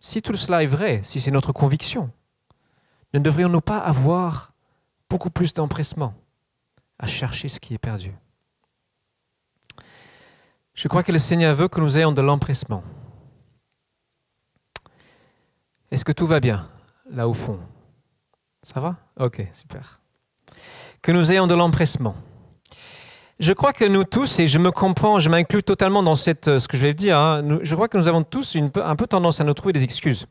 si 0.00 0.22
tout 0.22 0.34
cela 0.36 0.62
est 0.62 0.66
vrai, 0.66 1.00
si 1.02 1.20
c'est 1.20 1.30
notre 1.30 1.52
conviction, 1.52 2.10
ne 3.12 3.18
devrions-nous 3.18 3.60
pas 3.60 3.78
avoir 3.78 4.52
beaucoup 5.08 5.30
plus 5.30 5.52
d'empressement 5.52 6.14
à 7.00 7.06
chercher 7.06 7.48
ce 7.48 7.58
qui 7.58 7.74
est 7.74 7.78
perdu. 7.78 8.12
Je 10.74 10.86
crois 10.86 11.02
que 11.02 11.12
le 11.12 11.18
Seigneur 11.18 11.54
veut 11.54 11.68
que 11.68 11.80
nous 11.80 11.96
ayons 11.98 12.12
de 12.12 12.20
l'empressement. 12.20 12.84
Est-ce 15.90 16.04
que 16.04 16.12
tout 16.12 16.26
va 16.26 16.40
bien 16.40 16.68
là 17.10 17.26
au 17.26 17.34
fond? 17.34 17.58
Ça 18.62 18.80
va? 18.80 18.96
Ok, 19.18 19.44
super. 19.52 20.00
Que 21.00 21.10
nous 21.10 21.32
ayons 21.32 21.46
de 21.46 21.54
l'empressement. 21.54 22.14
Je 23.38 23.54
crois 23.54 23.72
que 23.72 23.86
nous 23.86 24.04
tous, 24.04 24.38
et 24.38 24.46
je 24.46 24.58
me 24.58 24.70
comprends, 24.70 25.18
je 25.18 25.30
m'inclus 25.30 25.62
totalement 25.62 26.02
dans 26.02 26.14
cette, 26.14 26.58
ce 26.58 26.68
que 26.68 26.76
je 26.76 26.82
vais 26.82 26.92
dire, 26.92 27.18
hein, 27.18 27.60
je 27.62 27.74
crois 27.74 27.88
que 27.88 27.96
nous 27.96 28.06
avons 28.06 28.22
tous 28.22 28.54
une, 28.54 28.70
un 28.74 28.96
peu 28.96 29.06
tendance 29.06 29.40
à 29.40 29.44
nous 29.44 29.54
trouver 29.54 29.72
des 29.72 29.82
excuses. 29.82 30.26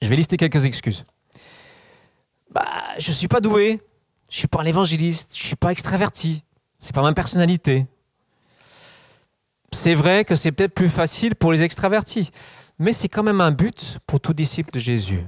Je 0.00 0.08
vais 0.08 0.14
lister 0.14 0.36
quelques 0.36 0.64
excuses. 0.64 1.04
Bah, 2.50 2.64
je 2.98 3.10
ne 3.10 3.14
suis 3.14 3.26
pas 3.26 3.40
doué, 3.40 3.80
je 4.28 4.38
suis 4.38 4.48
pas 4.48 4.60
un 4.60 4.64
évangéliste, 4.64 5.36
je 5.36 5.42
suis 5.42 5.56
pas 5.56 5.72
extraverti, 5.72 6.42
c'est 6.78 6.94
pas 6.94 7.02
ma 7.02 7.12
personnalité. 7.12 7.86
C'est 9.72 9.94
vrai 9.94 10.24
que 10.24 10.34
c'est 10.34 10.52
peut-être 10.52 10.74
plus 10.74 10.88
facile 10.88 11.34
pour 11.34 11.52
les 11.52 11.62
extravertis, 11.62 12.30
mais 12.78 12.92
c'est 12.92 13.08
quand 13.08 13.22
même 13.22 13.40
un 13.40 13.50
but 13.50 13.98
pour 14.06 14.20
tout 14.20 14.32
disciple 14.32 14.72
de 14.72 14.78
Jésus. 14.78 15.24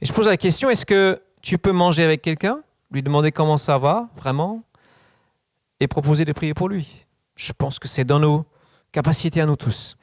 Et 0.00 0.06
je 0.06 0.12
pose 0.12 0.28
la 0.28 0.36
question 0.36 0.70
est-ce 0.70 0.86
que 0.86 1.20
tu 1.42 1.58
peux 1.58 1.72
manger 1.72 2.04
avec 2.04 2.22
quelqu'un, 2.22 2.60
lui 2.90 3.02
demander 3.02 3.32
comment 3.32 3.56
ça 3.56 3.78
va, 3.78 4.08
vraiment, 4.16 4.62
et 5.80 5.88
proposer 5.88 6.24
de 6.24 6.32
prier 6.32 6.54
pour 6.54 6.68
lui? 6.68 7.06
Je 7.36 7.52
pense 7.52 7.78
que 7.78 7.88
c'est 7.88 8.04
dans 8.04 8.18
nos 8.18 8.44
capacités 8.92 9.40
à 9.40 9.46
nous 9.46 9.56
tous. 9.56 9.96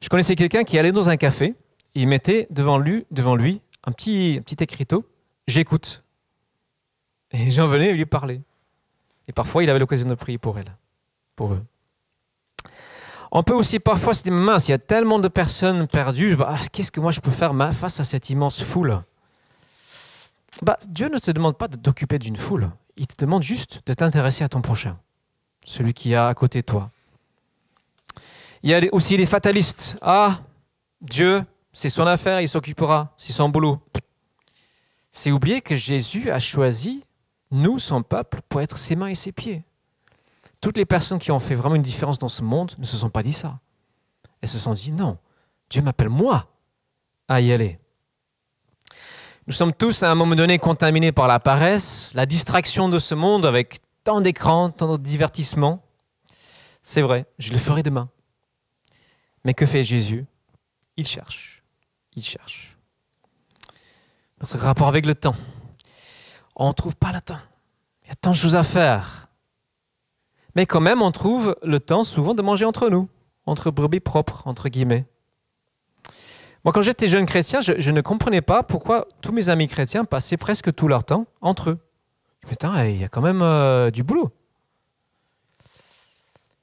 Je 0.00 0.08
connaissais 0.08 0.34
quelqu'un 0.34 0.64
qui 0.64 0.78
allait 0.78 0.92
dans 0.92 1.08
un 1.08 1.16
café, 1.16 1.54
il 1.94 2.08
mettait 2.08 2.46
devant 2.50 2.78
lui, 2.78 3.06
devant 3.10 3.36
lui 3.36 3.60
un 3.84 3.92
petit, 3.92 4.36
un 4.38 4.42
petit 4.42 4.62
écriteau 4.62 5.04
J'écoute. 5.48 6.01
Et 7.32 7.38
les 7.38 7.50
gens 7.50 7.66
venaient 7.66 7.92
lui 7.92 8.06
parler. 8.06 8.40
Et 9.28 9.32
parfois, 9.32 9.62
il 9.62 9.70
avait 9.70 9.78
l'occasion 9.78 10.08
de 10.08 10.14
prier 10.14 10.38
pour 10.38 10.58
elle, 10.58 10.76
pour 11.36 11.54
eux. 11.54 11.64
On 13.30 13.42
peut 13.42 13.54
aussi 13.54 13.78
parfois 13.78 14.12
se 14.12 14.22
dire, 14.22 14.32
mince, 14.32 14.68
il 14.68 14.72
y 14.72 14.74
a 14.74 14.78
tellement 14.78 15.18
de 15.18 15.28
personnes 15.28 15.86
perdues, 15.86 16.36
bah, 16.36 16.58
qu'est-ce 16.70 16.92
que 16.92 17.00
moi 17.00 17.12
je 17.12 17.20
peux 17.20 17.30
faire 17.30 17.54
face 17.72 17.98
à 17.98 18.04
cette 18.04 18.28
immense 18.28 18.62
foule? 18.62 19.02
Bah, 20.60 20.78
Dieu 20.86 21.08
ne 21.08 21.18
te 21.18 21.30
demande 21.30 21.56
pas 21.56 21.66
de 21.66 21.76
t'occuper 21.76 22.18
d'une 22.18 22.36
foule, 22.36 22.70
il 22.98 23.06
te 23.06 23.24
demande 23.24 23.42
juste 23.42 23.80
de 23.86 23.94
t'intéresser 23.94 24.44
à 24.44 24.48
ton 24.48 24.60
prochain, 24.60 24.98
celui 25.64 25.94
qui 25.94 26.12
est 26.12 26.16
à 26.16 26.34
côté 26.34 26.60
de 26.60 26.66
toi. 26.66 26.90
Il 28.62 28.68
y 28.68 28.74
a 28.74 28.80
aussi 28.92 29.16
les 29.16 29.26
fatalistes. 29.26 29.96
Ah, 30.02 30.40
Dieu, 31.00 31.42
c'est 31.72 31.88
son 31.88 32.06
affaire, 32.06 32.42
il 32.42 32.48
s'occupera, 32.48 33.14
c'est 33.16 33.32
son 33.32 33.48
boulot. 33.48 33.80
C'est 35.10 35.32
oublier 35.32 35.62
que 35.62 35.74
Jésus 35.74 36.30
a 36.30 36.38
choisi 36.38 37.02
nous, 37.52 37.78
son 37.78 38.02
peuple, 38.02 38.40
pour 38.48 38.60
être 38.60 38.78
ses 38.78 38.96
mains 38.96 39.08
et 39.08 39.14
ses 39.14 39.32
pieds. 39.32 39.64
Toutes 40.60 40.76
les 40.76 40.84
personnes 40.84 41.18
qui 41.18 41.30
ont 41.30 41.38
fait 41.38 41.54
vraiment 41.54 41.74
une 41.74 41.82
différence 41.82 42.18
dans 42.18 42.28
ce 42.28 42.42
monde 42.42 42.72
ne 42.78 42.84
se 42.84 42.96
sont 42.96 43.10
pas 43.10 43.22
dit 43.22 43.32
ça. 43.32 43.58
Elles 44.40 44.48
se 44.48 44.58
sont 44.58 44.72
dit 44.72 44.92
non, 44.92 45.18
Dieu 45.70 45.82
m'appelle 45.82 46.08
moi 46.08 46.48
à 47.28 47.40
y 47.40 47.52
aller. 47.52 47.78
Nous 49.46 49.52
sommes 49.52 49.72
tous 49.72 50.02
à 50.02 50.10
un 50.10 50.14
moment 50.14 50.36
donné 50.36 50.58
contaminés 50.58 51.10
par 51.10 51.26
la 51.26 51.40
paresse, 51.40 52.10
la 52.14 52.26
distraction 52.26 52.88
de 52.88 52.98
ce 52.98 53.14
monde 53.14 53.44
avec 53.44 53.80
tant 54.04 54.20
d'écrans, 54.20 54.70
tant 54.70 54.96
de 54.96 55.02
divertissements. 55.02 55.84
C'est 56.82 57.02
vrai, 57.02 57.26
je 57.38 57.52
le 57.52 57.58
ferai 57.58 57.82
demain. 57.82 58.08
Mais 59.44 59.54
que 59.54 59.66
fait 59.66 59.82
Jésus? 59.82 60.26
Il 60.96 61.06
cherche. 61.06 61.64
Il 62.14 62.22
cherche. 62.22 62.76
Notre 64.40 64.58
rapport 64.58 64.88
avec 64.88 65.06
le 65.06 65.14
temps 65.14 65.36
on 66.62 66.68
ne 66.68 66.72
trouve 66.72 66.96
pas 66.96 67.12
le 67.12 67.20
temps. 67.20 67.40
Il 68.04 68.08
y 68.08 68.10
a 68.10 68.14
tant 68.14 68.30
de 68.30 68.36
choses 68.36 68.56
à 68.56 68.62
faire. 68.62 69.28
Mais 70.54 70.66
quand 70.66 70.80
même, 70.80 71.02
on 71.02 71.10
trouve 71.10 71.56
le 71.62 71.80
temps 71.80 72.04
souvent 72.04 72.34
de 72.34 72.42
manger 72.42 72.64
entre 72.64 72.88
nous, 72.88 73.08
entre 73.46 73.70
brebis 73.70 74.00
propres, 74.00 74.42
entre 74.46 74.68
guillemets. 74.68 75.06
Moi, 76.64 76.72
quand 76.72 76.82
j'étais 76.82 77.08
jeune 77.08 77.26
chrétien, 77.26 77.60
je, 77.60 77.90
ne 77.90 78.00
comprenais 78.00 78.42
pas 78.42 78.62
pourquoi 78.62 79.08
tous 79.20 79.32
mes 79.32 79.48
amis 79.48 79.66
chrétiens 79.66 80.04
passaient 80.04 80.36
presque 80.36 80.72
tout 80.72 80.86
leur 80.86 81.04
temps 81.04 81.26
entre 81.40 81.70
eux. 81.70 81.78
Putain, 82.46 82.86
il 82.86 83.00
y 83.00 83.04
a 83.04 83.08
quand 83.08 83.22
même 83.22 83.42
euh, 83.42 83.90
du 83.90 84.04
boulot. 84.04 84.30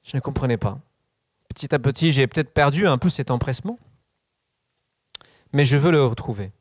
Je 0.02 0.16
ne 0.16 0.20
comprenais 0.20 0.56
pas. 0.56 0.78
Petit 1.48 1.74
à 1.74 1.78
petit, 1.78 2.10
j'ai 2.10 2.26
peut-être 2.26 2.54
perdu 2.54 2.86
un 2.86 2.96
peu 2.96 3.10
cet 3.10 3.30
empressement. 3.30 3.78
Mais 5.52 5.64
je 5.64 5.76
veux 5.76 5.90
le 5.90 6.04
retrouver. 6.04 6.52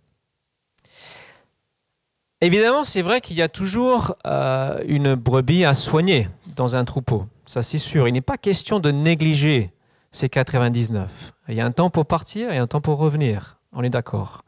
Évidemment, 2.42 2.86
c'est 2.86 3.02
vrai 3.02 3.20
qu'il 3.20 3.36
y 3.36 3.42
a 3.42 3.50
toujours 3.50 4.16
euh, 4.26 4.80
une 4.88 5.16
brebis 5.16 5.66
à 5.66 5.74
soigner 5.74 6.30
dans 6.56 6.78
un 6.78 6.86
troupeau. 6.86 7.26
Ça, 7.46 7.62
c'est 7.64 7.78
sûr. 7.78 8.08
Il 8.08 8.14
n'est 8.14 8.22
pas 8.22 8.38
question 8.38 8.80
de 8.80 8.92
négliger 8.92 9.74
ces 10.12 10.30
99. 10.30 11.34
Il 11.50 11.56
y 11.56 11.62
a 11.62 11.66
un 11.66 11.72
temps 11.72 11.90
pour 11.90 12.06
partir 12.06 12.52
et 12.52 12.58
un 12.58 12.68
temps 12.68 12.80
pour 12.80 12.98
revenir. 12.98 13.60
On 13.74 13.84
est 13.84 13.90
d'accord. 13.90 14.44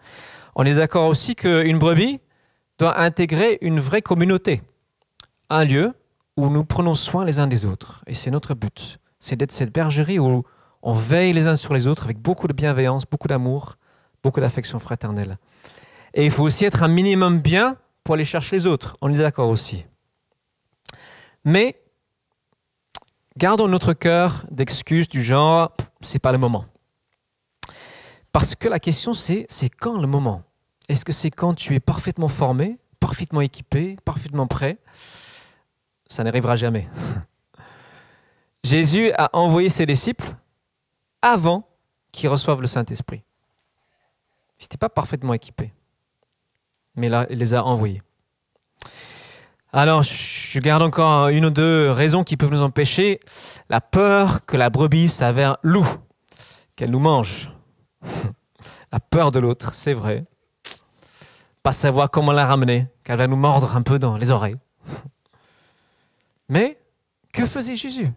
On 0.55 0.65
est 0.65 0.73
d'accord 0.73 1.07
aussi 1.07 1.35
qu'une 1.35 1.79
brebis 1.79 2.21
doit 2.79 2.99
intégrer 2.99 3.57
une 3.61 3.79
vraie 3.79 4.01
communauté, 4.01 4.61
un 5.49 5.65
lieu 5.65 5.93
où 6.37 6.49
nous 6.49 6.63
prenons 6.63 6.95
soin 6.95 7.25
les 7.25 7.39
uns 7.39 7.47
des 7.47 7.65
autres. 7.65 8.03
Et 8.07 8.13
c'est 8.13 8.31
notre 8.31 8.53
but, 8.53 8.99
c'est 9.19 9.35
d'être 9.35 9.51
cette 9.51 9.71
bergerie 9.71 10.17
où 10.17 10.43
on 10.81 10.93
veille 10.93 11.33
les 11.33 11.47
uns 11.47 11.55
sur 11.55 11.73
les 11.73 11.87
autres 11.87 12.05
avec 12.05 12.19
beaucoup 12.19 12.47
de 12.47 12.53
bienveillance, 12.53 13.03
beaucoup 13.05 13.27
d'amour, 13.27 13.75
beaucoup 14.23 14.39
d'affection 14.39 14.79
fraternelle. 14.79 15.37
Et 16.13 16.25
il 16.25 16.31
faut 16.31 16.43
aussi 16.43 16.65
être 16.65 16.83
un 16.83 16.87
minimum 16.87 17.39
bien 17.39 17.77
pour 18.03 18.15
aller 18.15 18.25
chercher 18.25 18.57
les 18.57 18.67
autres. 18.67 18.97
On 19.01 19.13
est 19.13 19.17
d'accord 19.17 19.49
aussi. 19.49 19.85
Mais 21.43 21.81
gardons 23.37 23.67
notre 23.67 23.93
cœur 23.93 24.45
d'excuses 24.51 25.07
du 25.07 25.21
genre 25.21 25.71
c'est 26.01 26.19
pas 26.19 26.31
le 26.31 26.37
moment. 26.37 26.65
Parce 28.31 28.55
que 28.55 28.67
la 28.67 28.79
question 28.79 29.13
c'est 29.13 29.45
c'est 29.49 29.69
quand 29.69 29.99
le 29.99 30.07
moment? 30.07 30.43
Est-ce 30.89 31.05
que 31.05 31.13
c'est 31.13 31.31
quand 31.31 31.53
tu 31.53 31.75
es 31.75 31.79
parfaitement 31.79 32.27
formé, 32.27 32.77
parfaitement 32.99 33.41
équipé, 33.41 33.97
parfaitement 34.03 34.47
prêt? 34.47 34.77
Ça 36.07 36.23
n'arrivera 36.23 36.55
jamais. 36.55 36.89
Jésus 38.63 39.11
a 39.13 39.29
envoyé 39.33 39.69
ses 39.69 39.85
disciples 39.85 40.35
avant 41.21 41.67
qu'ils 42.11 42.29
reçoivent 42.29 42.61
le 42.61 42.67
Saint-Esprit. 42.67 43.23
Ils 44.59 44.63
n'étaient 44.65 44.77
pas 44.77 44.89
parfaitement 44.89 45.33
équipés, 45.33 45.73
mais 47.01 47.09
il 47.29 47.39
les 47.39 47.53
a 47.53 47.63
envoyés. 47.65 48.01
Alors, 49.73 50.03
je 50.03 50.59
garde 50.59 50.83
encore 50.83 51.29
une 51.29 51.45
ou 51.45 51.49
deux 51.49 51.91
raisons 51.91 52.23
qui 52.23 52.35
peuvent 52.37 52.51
nous 52.51 52.61
empêcher. 52.61 53.19
La 53.69 53.81
peur 53.81 54.45
que 54.45 54.57
la 54.57 54.69
brebis 54.69 55.09
s'avère 55.09 55.57
loup, 55.63 55.87
qu'elle 56.75 56.91
nous 56.91 56.99
mange. 56.99 57.49
la 58.91 58.99
peur 58.99 59.31
de 59.31 59.39
l'autre, 59.39 59.73
c'est 59.73 59.93
vrai. 59.93 60.25
Pas 61.63 61.71
savoir 61.71 62.11
comment 62.11 62.33
la 62.33 62.45
ramener, 62.45 62.87
qu'elle 63.03 63.17
va 63.17 63.27
nous 63.27 63.37
mordre 63.37 63.75
un 63.75 63.81
peu 63.81 63.97
dans 63.97 64.17
les 64.17 64.31
oreilles. 64.31 64.57
Mais 66.49 66.77
que 67.33 67.45
faisait 67.45 67.75
Jésus? 67.75 68.09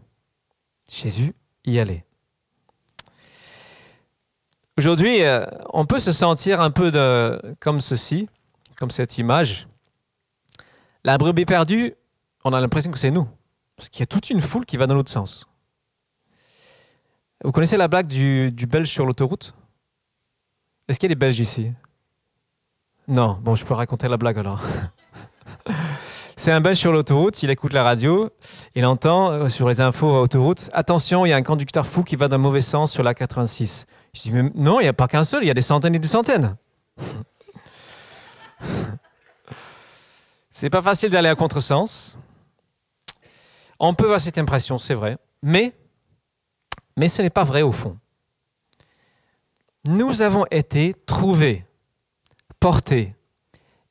Jésus 0.89 1.35
y 1.65 1.79
allait. 1.79 2.05
Aujourd'hui, 4.77 5.23
euh, 5.23 5.45
on 5.73 5.87
peut 5.87 6.01
se 6.01 6.11
sentir 6.11 6.61
un 6.61 6.73
peu 6.73 6.91
comme 7.61 7.79
ceci, 7.79 8.29
comme 8.77 8.91
cette 8.91 9.19
image. 9.19 9.69
La 11.05 11.19
brebis 11.19 11.45
perdue, 11.45 11.95
on 12.45 12.53
a 12.53 12.61
l'impression 12.61 12.91
que 12.91 12.99
c'est 12.99 13.11
nous, 13.11 13.29
parce 13.77 13.89
qu'il 13.89 14.01
y 14.01 14.03
a 14.05 14.07
toute 14.07 14.31
une 14.31 14.41
foule 14.41 14.67
qui 14.67 14.77
va 14.77 14.87
dans 14.87 14.95
l'autre 14.95 15.11
sens. 15.11 15.47
Vous 17.45 17.53
connaissez 17.53 17.77
la 17.77 17.89
blague 17.89 18.07
du, 18.07 18.67
Belge 18.67 18.89
sur 18.89 19.05
l'autoroute? 19.05 19.55
Est-ce 20.89 20.99
qu'il 20.99 21.11
y 21.11 21.13
a 21.13 21.15
des 21.15 21.19
Belges 21.19 21.41
ici? 21.41 21.73
Non, 23.07 23.39
bon, 23.43 23.55
je 23.55 23.65
peux 23.67 23.75
raconter 23.75 24.09
la 24.09 24.17
blague 24.17 24.39
alors. 24.39 24.63
C'est 26.37 26.53
un 26.53 26.61
Belge 26.61 26.79
sur 26.79 26.91
l'autoroute, 26.91 27.43
il 27.43 27.51
écoute 27.51 27.75
la 27.75 27.83
radio, 27.83 28.31
il 28.75 28.85
entend 28.87 29.31
euh, 29.31 29.49
sur 29.49 29.69
les 29.69 29.81
infos 29.81 30.21
autoroute 30.21 30.69
Attention, 30.73 31.25
il 31.25 31.31
y 31.31 31.33
a 31.33 31.37
un 31.37 31.43
conducteur 31.43 31.87
fou 31.87 32.03
qui 32.03 32.17
va 32.17 32.29
dans 32.29 32.37
le 32.37 32.43
mauvais 32.43 32.61
sens 32.61 32.91
sur 32.91 33.03
la 33.03 33.15
86. 33.15 33.87
Je 34.15 34.23
dis 34.23 34.33
mais 34.33 34.51
Non, 34.55 34.81
il 34.81 34.85
n'y 34.85 34.89
a 34.89 34.93
pas 34.93 35.07
qu'un 35.07 35.23
seul, 35.23 35.45
il 35.45 35.47
y 35.47 35.51
a 35.51 35.55
des 35.55 35.61
centaines 35.61 35.95
et 35.95 35.99
des 35.99 36.09
centaines. 36.09 36.57
C'est 40.51 40.71
pas 40.71 40.83
facile 40.83 41.11
d'aller 41.11 41.29
à 41.29 41.35
contresens. 41.35 42.17
On 43.79 43.95
peut 43.95 44.05
avoir 44.05 44.21
cette 44.21 44.39
impression, 44.39 44.79
c'est 44.79 44.95
vrai, 44.95 45.19
mais, 45.43 45.73
mais 46.97 47.09
ce 47.09 47.23
n'est 47.23 47.31
pas 47.31 47.45
vrai 47.45 47.63
au 47.63 47.73
fond. 47.73 47.99
Nous 49.87 50.23
avons 50.23 50.47
été 50.51 50.95
trouvés, 51.07 51.67
portés, 52.61 53.15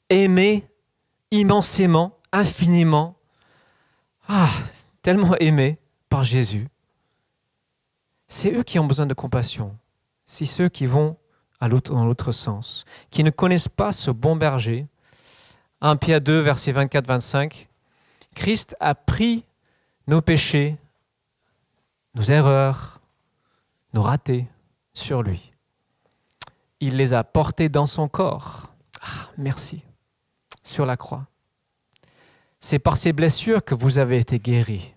aimés 0.09 0.67
immensément 1.31 2.17
infiniment, 2.31 3.15
ah, 4.27 4.49
tellement 5.01 5.35
aimés 5.37 5.79
par 6.09 6.23
Jésus. 6.23 6.67
C'est 8.27 8.53
eux 8.53 8.63
qui 8.63 8.79
ont 8.79 8.85
besoin 8.85 9.05
de 9.05 9.13
compassion. 9.13 9.77
C'est 10.25 10.45
ceux 10.45 10.69
qui 10.69 10.85
vont 10.85 11.17
dans 11.69 12.05
l'autre 12.05 12.31
sens, 12.31 12.85
qui 13.09 13.23
ne 13.23 13.29
connaissent 13.29 13.69
pas 13.69 13.91
ce 13.91 14.11
bon 14.11 14.35
berger. 14.35 14.87
1 15.81 15.97
Pierre 15.97 16.21
2, 16.21 16.39
verset 16.39 16.71
24-25. 16.71 17.67
Christ 18.35 18.75
a 18.79 18.95
pris 18.95 19.45
nos 20.07 20.21
péchés, 20.21 20.77
nos 22.15 22.23
erreurs, 22.23 22.99
nos 23.93 24.01
ratés 24.01 24.47
sur 24.93 25.23
lui. 25.23 25.51
Il 26.79 26.97
les 26.97 27.13
a 27.13 27.23
portés 27.23 27.69
dans 27.69 27.85
son 27.85 28.07
corps. 28.07 28.71
Ah, 29.01 29.29
merci. 29.37 29.83
Sur 30.63 30.85
la 30.85 30.97
croix 30.97 31.27
c'est 32.63 32.79
par 32.79 32.95
ces 32.95 33.11
blessures 33.11 33.61
que 33.61 33.75
vous 33.75 33.99
avez 33.99 34.17
été 34.17 34.39
guéris. 34.39 34.93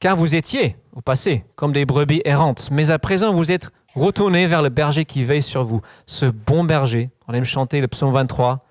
Car 0.00 0.16
vous 0.16 0.34
étiez, 0.34 0.76
au 0.92 1.00
passé, 1.00 1.44
comme 1.54 1.72
des 1.72 1.86
brebis 1.86 2.22
errantes, 2.24 2.70
mais 2.72 2.90
à 2.90 2.98
présent 2.98 3.32
vous 3.32 3.52
êtes 3.52 3.70
retournés 3.98 4.46
vers 4.46 4.62
le 4.62 4.68
berger 4.68 5.04
qui 5.04 5.22
veille 5.22 5.42
sur 5.42 5.64
vous, 5.64 5.82
ce 6.06 6.26
bon 6.26 6.64
berger. 6.64 7.10
On 7.26 7.34
aime 7.34 7.44
chanter 7.44 7.80
le 7.80 7.88
psaume 7.88 8.12
23, 8.12 8.64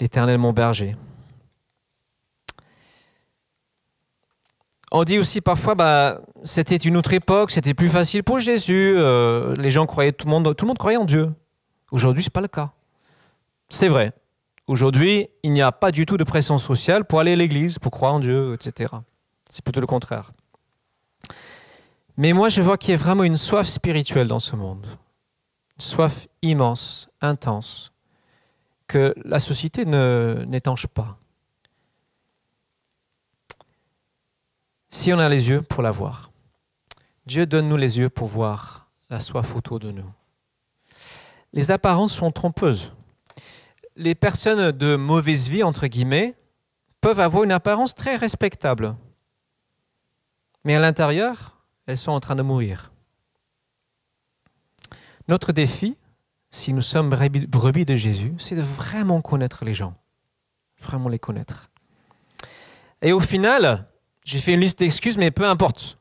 l'Éternel 0.00 0.38
mon 0.38 0.52
berger. 0.52 0.96
On 4.92 5.04
dit 5.04 5.18
aussi 5.18 5.40
parfois, 5.40 5.74
bah, 5.74 6.20
c'était 6.44 6.76
une 6.76 6.96
autre 6.96 7.12
époque, 7.12 7.50
c'était 7.50 7.74
plus 7.74 7.88
facile 7.88 8.22
pour 8.22 8.38
Jésus. 8.38 8.94
Euh, 8.96 9.54
les 9.56 9.70
gens 9.70 9.84
croyaient, 9.84 10.12
tout 10.12 10.26
le 10.26 10.30
monde, 10.30 10.54
tout 10.56 10.64
le 10.64 10.68
monde 10.68 10.78
croyait 10.78 10.96
en 10.96 11.04
Dieu. 11.04 11.32
Aujourd'hui, 11.90 12.22
c'est 12.22 12.32
pas 12.32 12.40
le 12.40 12.48
cas. 12.48 12.72
C'est 13.68 13.88
vrai. 13.88 14.12
Aujourd'hui, 14.68 15.28
il 15.42 15.52
n'y 15.52 15.62
a 15.62 15.72
pas 15.72 15.90
du 15.90 16.06
tout 16.06 16.16
de 16.16 16.24
pression 16.24 16.58
sociale 16.58 17.04
pour 17.04 17.20
aller 17.20 17.32
à 17.32 17.36
l'église, 17.36 17.78
pour 17.78 17.92
croire 17.92 18.14
en 18.14 18.20
Dieu, 18.20 18.54
etc. 18.54 18.94
C'est 19.48 19.62
plutôt 19.62 19.80
le 19.80 19.86
contraire. 19.86 20.32
Mais 22.16 22.32
moi, 22.32 22.48
je 22.48 22.62
vois 22.62 22.78
qu'il 22.78 22.90
y 22.90 22.94
a 22.94 22.96
vraiment 22.96 23.24
une 23.24 23.36
soif 23.36 23.66
spirituelle 23.66 24.28
dans 24.28 24.40
ce 24.40 24.56
monde. 24.56 24.86
Une 25.76 25.82
soif 25.82 26.28
immense, 26.42 27.08
intense, 27.20 27.92
que 28.86 29.14
la 29.24 29.38
société 29.38 29.84
n'étanche 29.84 30.86
pas. 30.86 31.18
Si 34.88 35.12
on 35.12 35.18
a 35.18 35.28
les 35.28 35.50
yeux 35.50 35.62
pour 35.62 35.82
la 35.82 35.90
voir, 35.90 36.30
Dieu 37.26 37.44
donne-nous 37.44 37.76
les 37.76 37.98
yeux 37.98 38.08
pour 38.08 38.28
voir 38.28 38.88
la 39.10 39.20
soif 39.20 39.54
autour 39.54 39.78
de 39.78 39.90
nous. 39.90 40.10
Les 41.52 41.70
apparences 41.70 42.14
sont 42.14 42.32
trompeuses 42.32 42.92
les 43.96 44.14
personnes 44.14 44.72
de 44.72 44.96
mauvaise 44.96 45.48
vie, 45.48 45.62
entre 45.62 45.86
guillemets, 45.86 46.34
peuvent 47.00 47.20
avoir 47.20 47.44
une 47.44 47.52
apparence 47.52 47.94
très 47.94 48.16
respectable. 48.16 48.94
Mais 50.64 50.74
à 50.74 50.80
l'intérieur, 50.80 51.55
elles 51.86 51.98
sont 51.98 52.12
en 52.12 52.20
train 52.20 52.34
de 52.34 52.42
mourir. 52.42 52.92
Notre 55.28 55.52
défi, 55.52 55.96
si 56.50 56.72
nous 56.72 56.82
sommes 56.82 57.10
brebis 57.10 57.84
de 57.84 57.94
Jésus, 57.94 58.34
c'est 58.38 58.56
de 58.56 58.62
vraiment 58.62 59.20
connaître 59.22 59.64
les 59.64 59.74
gens. 59.74 59.94
Vraiment 60.80 61.08
les 61.08 61.18
connaître. 61.18 61.70
Et 63.02 63.12
au 63.12 63.20
final, 63.20 63.88
j'ai 64.24 64.38
fait 64.38 64.54
une 64.54 64.60
liste 64.60 64.78
d'excuses, 64.78 65.18
mais 65.18 65.30
peu 65.30 65.46
importe. 65.46 65.98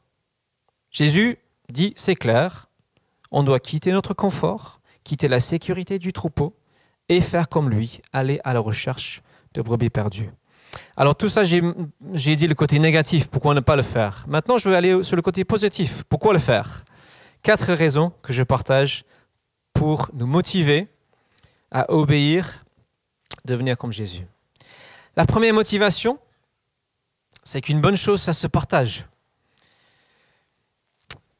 Jésus 0.91 1.39
dit, 1.69 1.93
c'est 1.95 2.15
clair, 2.15 2.67
on 3.31 3.43
doit 3.43 3.59
quitter 3.59 3.91
notre 3.91 4.13
confort, 4.13 4.79
quitter 5.03 5.27
la 5.27 5.39
sécurité 5.39 5.99
du 5.99 6.13
troupeau, 6.13 6.55
et 7.09 7.21
faire 7.21 7.49
comme 7.49 7.69
lui, 7.69 8.01
aller 8.13 8.39
à 8.43 8.53
la 8.53 8.59
recherche 8.59 9.21
de 9.53 9.61
brebis 9.61 9.89
perdues. 9.89 10.31
Alors 10.97 11.15
tout 11.15 11.29
ça, 11.29 11.43
j'ai 11.43 12.35
dit 12.35 12.47
le 12.47 12.55
côté 12.55 12.79
négatif, 12.79 13.27
pourquoi 13.27 13.53
ne 13.53 13.59
pas 13.59 13.75
le 13.75 13.81
faire? 13.81 14.25
Maintenant, 14.27 14.57
je 14.57 14.69
vais 14.69 14.75
aller 14.75 15.03
sur 15.03 15.15
le 15.15 15.21
côté 15.21 15.43
positif, 15.43 16.03
pourquoi 16.09 16.33
le 16.33 16.39
faire? 16.39 16.83
Quatre 17.41 17.73
raisons 17.73 18.11
que 18.21 18.33
je 18.33 18.43
partage 18.43 19.03
pour 19.73 20.09
nous 20.13 20.25
motiver 20.25 20.87
à 21.71 21.91
obéir, 21.91 22.65
devenir 23.43 23.77
comme 23.77 23.91
Jésus. 23.91 24.25
La 25.15 25.25
première 25.25 25.53
motivation, 25.53 26.17
c'est 27.43 27.61
qu'une 27.61 27.81
bonne 27.81 27.97
chose, 27.97 28.21
ça 28.21 28.33
se 28.33 28.47
partage. 28.47 29.05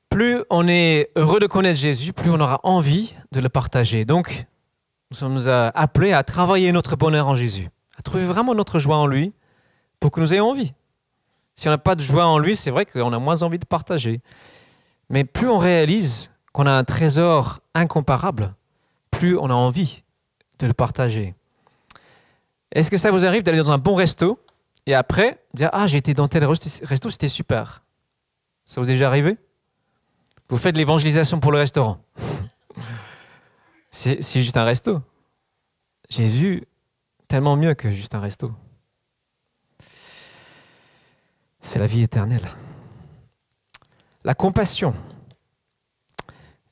Plus 0.09 0.43
on 0.49 0.67
est 0.67 1.11
heureux 1.15 1.39
de 1.39 1.47
connaître 1.47 1.79
Jésus, 1.79 2.13
plus 2.13 2.29
on 2.29 2.39
aura 2.39 2.59
envie 2.63 3.13
de 3.31 3.39
le 3.39 3.49
partager. 3.49 4.05
Donc, 4.05 4.45
nous 5.11 5.17
sommes 5.17 5.39
appelés 5.73 6.13
à 6.13 6.23
travailler 6.23 6.71
notre 6.71 6.95
bonheur 6.95 7.27
en 7.27 7.35
Jésus, 7.35 7.69
à 7.97 8.01
trouver 8.01 8.25
vraiment 8.25 8.55
notre 8.55 8.79
joie 8.79 8.97
en 8.97 9.08
lui 9.08 9.34
pour 9.99 10.12
que 10.12 10.19
nous 10.19 10.34
ayons 10.34 10.49
envie. 10.49 10.73
Si 11.55 11.67
on 11.67 11.71
n'a 11.71 11.77
pas 11.77 11.95
de 11.95 12.01
joie 12.01 12.25
en 12.25 12.38
lui, 12.38 12.55
c'est 12.55 12.71
vrai 12.71 12.86
qu'on 12.86 13.13
a 13.13 13.19
moins 13.19 13.41
envie 13.43 13.60
de 13.60 13.65
partager. 13.65 14.21
Mais 15.10 15.23
plus 15.23 15.47
on 15.47 15.58
réalise 15.58 16.31
qu'on 16.51 16.65
a 16.65 16.71
un 16.71 16.84
trésor 16.84 17.60
incomparable, 17.73 18.53
plus 19.12 19.38
on 19.38 19.49
a 19.49 19.53
envie 19.53 20.03
de 20.60 20.67
le 20.67 20.73
partager. 20.73 21.36
Est-ce 22.71 22.91
que 22.91 22.97
ça 22.97 23.12
vous 23.12 23.25
arrive 23.25 23.43
d'aller 23.43 23.58
dans 23.60 23.71
un 23.71 23.77
bon 23.77 23.95
resto 23.95 24.39
et 24.86 24.93
après 24.93 25.39
dire 25.53 25.69
Ah, 25.71 25.88
j'ai 25.88 25.97
été 25.97 26.13
dans 26.13 26.27
tel 26.27 26.45
resto, 26.45 27.10
c'était 27.10 27.27
super 27.27 27.81
Ça 28.65 28.81
vous 28.81 28.89
est 28.89 28.93
déjà 28.93 29.08
arrivé? 29.08 29.38
Vous 30.49 30.58
faites 30.58 30.77
l'évangélisation 30.77 31.39
pour 31.39 31.51
le 31.51 31.58
restaurant. 31.58 31.97
C'est 33.89 34.21
juste 34.21 34.58
un 34.58 34.65
resto. 34.65 35.01
Jésus, 36.10 36.63
tellement 37.27 37.55
mieux 37.55 37.73
que 37.73 37.89
juste 37.89 38.15
un 38.15 38.19
resto. 38.19 38.51
C'est 41.61 41.79
la 41.79 41.88
vie 41.88 42.03
éternelle. 42.03 42.47
La 44.23 44.33
compassion 44.33 44.93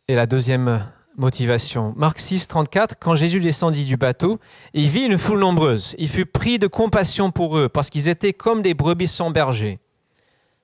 est 0.07 0.15
la 0.15 0.25
deuxième 0.25 0.87
motivation. 1.17 1.93
Marc 1.95 2.19
6, 2.19 2.47
34, 2.47 2.97
quand 2.99 3.15
Jésus 3.15 3.39
descendit 3.39 3.85
du 3.85 3.97
bateau, 3.97 4.39
il 4.73 4.87
vit 4.87 5.03
une 5.03 5.17
foule 5.17 5.39
nombreuse. 5.39 5.95
Il 5.97 6.09
fut 6.09 6.25
pris 6.25 6.59
de 6.59 6.67
compassion 6.67 7.31
pour 7.31 7.57
eux, 7.57 7.69
parce 7.69 7.89
qu'ils 7.89 8.09
étaient 8.09 8.33
comme 8.33 8.61
des 8.61 8.73
brebis 8.73 9.07
sans 9.07 9.31
berger, 9.31 9.79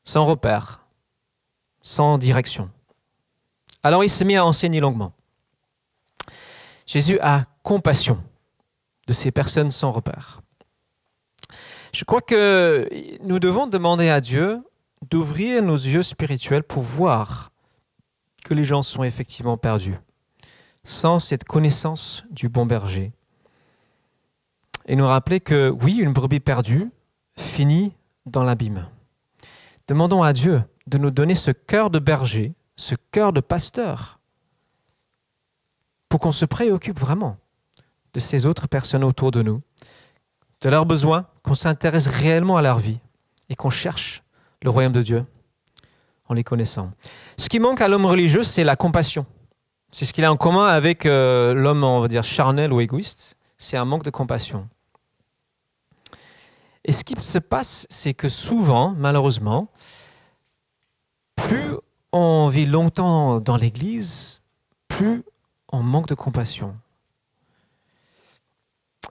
sans 0.04 0.26
repère, 0.26 0.86
sans 1.82 2.18
direction. 2.18 2.70
Alors 3.84 4.04
il 4.04 4.10
se 4.10 4.24
mit 4.24 4.36
à 4.36 4.46
enseigner 4.46 4.80
longuement. 4.80 5.14
Jésus 6.86 7.20
a 7.22 7.46
compassion 7.64 8.22
de 9.10 9.14
ces 9.14 9.32
personnes 9.32 9.72
sans 9.72 9.90
repère. 9.90 10.40
Je 11.96 12.06
crois 12.06 12.22
que 12.22 12.88
nous 13.24 13.40
devons 13.40 13.66
demander 13.66 14.08
à 14.08 14.22
Dieu 14.22 14.62
d'ouvrir 15.10 15.64
nos 15.64 15.76
yeux 15.76 16.04
spirituels 16.04 16.62
pour 16.62 16.84
voir 16.84 17.50
que 18.46 18.54
les 18.54 18.64
gens 18.64 18.84
sont 18.84 19.04
effectivement 19.04 19.58
perdus 19.58 19.98
sans 20.84 21.20
cette 21.20 21.44
connaissance 21.44 22.24
du 22.30 22.50
bon 22.50 22.68
berger. 22.68 23.12
Et 24.86 24.96
nous 24.96 25.08
rappeler 25.08 25.40
que 25.40 25.76
oui, 25.82 25.98
une 25.98 26.14
brebis 26.14 26.40
perdue 26.40 26.92
finit 27.36 27.96
dans 28.28 28.44
l'abîme. 28.44 28.88
Demandons 29.88 30.22
à 30.22 30.34
Dieu 30.34 30.62
de 30.86 31.00
nous 31.00 31.10
donner 31.10 31.34
ce 31.34 31.50
cœur 31.50 31.90
de 31.90 31.98
berger, 31.98 32.54
ce 32.76 32.94
cœur 33.10 33.34
de 33.34 33.42
pasteur, 33.42 34.20
pour 36.10 36.20
qu'on 36.20 36.32
se 36.32 36.46
préoccupe 36.46 37.00
vraiment 37.00 37.39
de 38.14 38.20
ces 38.20 38.46
autres 38.46 38.68
personnes 38.68 39.04
autour 39.04 39.32
de 39.32 39.42
nous, 39.42 39.62
de 40.62 40.70
leurs 40.70 40.86
besoins, 40.86 41.26
qu'on 41.44 41.56
s'intéresse 41.56 42.08
réellement 42.08 42.58
à 42.58 42.62
leur 42.62 42.80
vie 42.80 43.00
et 43.50 43.56
qu'on 43.56 43.70
cherche 43.70 44.24
le 44.62 44.70
royaume 44.70 44.92
de 44.92 45.02
Dieu 45.02 45.26
en 46.28 46.34
les 46.34 46.44
connaissant. 46.44 46.92
Ce 47.38 47.50
qui 47.50 47.60
manque 47.60 47.82
à 47.82 47.88
l'homme 47.88 48.06
religieux, 48.06 48.44
c'est 48.44 48.64
la 48.64 48.76
compassion. 48.76 49.26
C'est 49.92 50.06
ce 50.06 50.14
qu'il 50.14 50.24
a 50.24 50.32
en 50.32 50.38
commun 50.38 50.68
avec 50.68 51.06
euh, 51.06 51.54
l'homme, 51.54 51.84
on 51.84 52.00
va 52.00 52.08
dire, 52.08 52.24
charnel 52.24 52.72
ou 52.72 52.80
égoïste. 52.80 53.36
C'est 53.58 53.78
un 53.78 53.86
manque 53.86 54.04
de 54.04 54.12
compassion. 54.12 54.70
Et 56.86 56.92
ce 56.92 57.04
qui 57.04 57.16
se 57.20 57.40
passe, 57.40 57.88
c'est 57.90 58.14
que 58.14 58.30
souvent, 58.30 58.94
malheureusement, 58.98 59.68
plus 61.36 61.76
on 62.12 62.48
vit 62.48 62.66
longtemps 62.66 63.40
dans 63.40 63.58
l'Église, 63.58 64.42
plus 64.88 65.24
on 65.72 65.82
manque 65.84 66.08
de 66.08 66.16
compassion. 66.16 66.76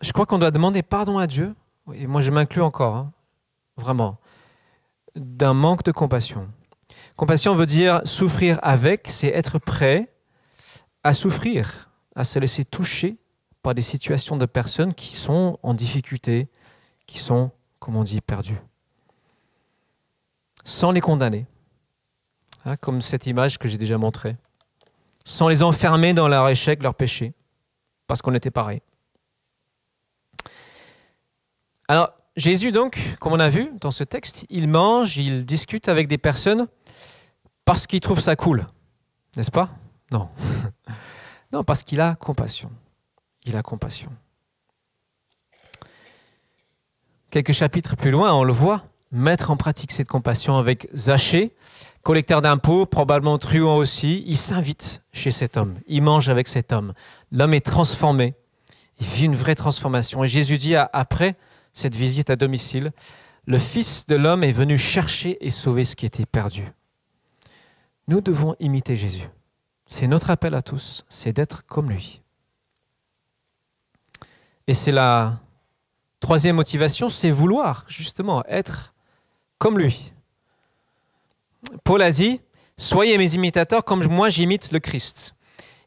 Je 0.00 0.12
crois 0.12 0.26
qu'on 0.26 0.38
doit 0.38 0.50
demander 0.50 0.82
pardon 0.82 1.18
à 1.18 1.26
Dieu, 1.26 1.54
et 1.94 2.06
moi 2.06 2.20
je 2.20 2.30
m'inclus 2.30 2.62
encore, 2.62 2.94
hein, 2.94 3.12
vraiment, 3.76 4.18
d'un 5.16 5.54
manque 5.54 5.82
de 5.82 5.92
compassion. 5.92 6.48
Compassion 7.16 7.54
veut 7.54 7.66
dire 7.66 8.00
souffrir 8.04 8.58
avec, 8.62 9.08
c'est 9.08 9.28
être 9.28 9.58
prêt 9.58 10.12
à 11.02 11.12
souffrir, 11.14 11.90
à 12.14 12.24
se 12.24 12.38
laisser 12.38 12.64
toucher 12.64 13.16
par 13.62 13.74
des 13.74 13.82
situations 13.82 14.36
de 14.36 14.46
personnes 14.46 14.94
qui 14.94 15.14
sont 15.14 15.58
en 15.62 15.74
difficulté, 15.74 16.48
qui 17.06 17.18
sont, 17.18 17.50
comme 17.78 17.96
on 17.96 18.04
dit, 18.04 18.20
perdues. 18.20 18.60
Sans 20.64 20.90
les 20.90 21.00
condamner, 21.00 21.46
hein, 22.64 22.76
comme 22.76 23.00
cette 23.00 23.26
image 23.26 23.58
que 23.58 23.68
j'ai 23.68 23.78
déjà 23.78 23.98
montrée. 23.98 24.36
Sans 25.24 25.48
les 25.48 25.62
enfermer 25.62 26.14
dans 26.14 26.28
leur 26.28 26.48
échec, 26.48 26.82
leur 26.82 26.94
péché, 26.94 27.34
parce 28.06 28.22
qu'on 28.22 28.34
était 28.34 28.50
pareil. 28.50 28.80
Alors, 31.88 32.10
Jésus, 32.36 32.70
donc, 32.70 33.00
comme 33.18 33.32
on 33.32 33.40
a 33.40 33.48
vu 33.48 33.70
dans 33.80 33.90
ce 33.90 34.04
texte, 34.04 34.44
il 34.50 34.68
mange, 34.68 35.16
il 35.16 35.46
discute 35.46 35.88
avec 35.88 36.06
des 36.06 36.18
personnes 36.18 36.68
parce 37.64 37.86
qu'il 37.86 38.00
trouve 38.00 38.20
ça 38.20 38.36
cool, 38.36 38.66
n'est-ce 39.36 39.50
pas? 39.50 39.70
Non. 40.12 40.28
Non, 41.50 41.64
parce 41.64 41.82
qu'il 41.82 42.02
a 42.02 42.14
compassion. 42.14 42.70
Il 43.46 43.56
a 43.56 43.62
compassion. 43.62 44.10
Quelques 47.30 47.52
chapitres 47.52 47.96
plus 47.96 48.10
loin, 48.10 48.34
on 48.34 48.44
le 48.44 48.52
voit, 48.52 48.84
mettre 49.12 49.50
en 49.50 49.56
pratique 49.56 49.92
cette 49.92 50.08
compassion 50.08 50.58
avec 50.58 50.90
Zachée, 50.94 51.54
collecteur 52.02 52.42
d'impôts, 52.42 52.84
probablement 52.84 53.38
truand 53.38 53.76
aussi. 53.76 54.24
Il 54.26 54.36
s'invite 54.36 55.02
chez 55.14 55.30
cet 55.30 55.56
homme. 55.56 55.78
Il 55.86 56.02
mange 56.02 56.28
avec 56.28 56.48
cet 56.48 56.70
homme. 56.70 56.92
L'homme 57.32 57.54
est 57.54 57.64
transformé. 57.64 58.34
Il 59.00 59.06
vit 59.06 59.24
une 59.24 59.34
vraie 59.34 59.54
transformation. 59.54 60.22
Et 60.22 60.28
Jésus 60.28 60.58
dit 60.58 60.76
après 60.76 61.34
cette 61.78 61.94
visite 61.94 62.28
à 62.28 62.34
domicile, 62.34 62.90
le 63.46 63.58
Fils 63.58 64.04
de 64.06 64.16
l'homme 64.16 64.42
est 64.42 64.50
venu 64.50 64.76
chercher 64.76 65.38
et 65.40 65.50
sauver 65.50 65.84
ce 65.84 65.94
qui 65.94 66.06
était 66.06 66.26
perdu. 66.26 66.72
Nous 68.08 68.20
devons 68.20 68.56
imiter 68.58 68.96
Jésus. 68.96 69.28
C'est 69.86 70.08
notre 70.08 70.30
appel 70.30 70.54
à 70.54 70.62
tous, 70.62 71.04
c'est 71.08 71.32
d'être 71.32 71.64
comme 71.66 71.88
lui. 71.88 72.20
Et 74.66 74.74
c'est 74.74 74.90
la 74.90 75.38
troisième 76.18 76.56
motivation, 76.56 77.08
c'est 77.08 77.30
vouloir 77.30 77.84
justement 77.86 78.44
être 78.46 78.92
comme 79.58 79.78
lui. 79.78 80.12
Paul 81.84 82.02
a 82.02 82.10
dit, 82.10 82.40
soyez 82.76 83.16
mes 83.18 83.34
imitateurs 83.34 83.84
comme 83.84 84.04
moi 84.08 84.30
j'imite 84.30 84.72
le 84.72 84.80
Christ. 84.80 85.36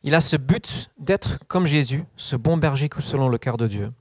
Il 0.04 0.16
a 0.16 0.22
ce 0.22 0.38
but 0.38 0.90
d'être 0.98 1.40
comme 1.48 1.68
Jésus, 1.68 2.06
ce 2.16 2.38
bon 2.38 2.56
berger 2.56 2.90
selon 3.00 3.28
le 3.28 3.38
cœur 3.38 3.58
de 3.58 3.68
Dieu. 3.68 3.92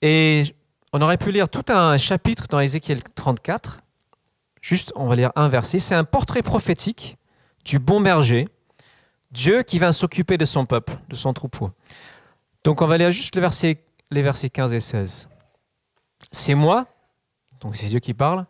Et 0.00 0.55
on 0.96 1.02
aurait 1.02 1.18
pu 1.18 1.30
lire 1.30 1.50
tout 1.50 1.64
un 1.68 1.98
chapitre 1.98 2.46
dans 2.48 2.58
Ézéchiel 2.58 3.02
34. 3.02 3.82
Juste, 4.62 4.94
on 4.96 5.08
va 5.08 5.14
lire 5.14 5.30
un 5.36 5.46
verset. 5.46 5.78
C'est 5.78 5.94
un 5.94 6.04
portrait 6.04 6.42
prophétique 6.42 7.18
du 7.66 7.78
bon 7.78 8.00
berger 8.00 8.48
Dieu 9.30 9.62
qui 9.62 9.78
va 9.78 9.92
s'occuper 9.92 10.38
de 10.38 10.46
son 10.46 10.64
peuple, 10.64 10.96
de 11.10 11.14
son 11.14 11.34
troupeau. 11.34 11.70
Donc 12.64 12.80
on 12.80 12.86
va 12.86 12.96
lire 12.96 13.10
juste 13.10 13.34
les 13.34 13.42
versets, 13.42 13.84
les 14.10 14.22
versets 14.22 14.48
15 14.48 14.72
et 14.72 14.80
16. 14.80 15.28
C'est 16.32 16.54
moi, 16.54 16.86
donc 17.60 17.76
c'est 17.76 17.88
Dieu 17.88 17.98
qui 17.98 18.14
parle, 18.14 18.46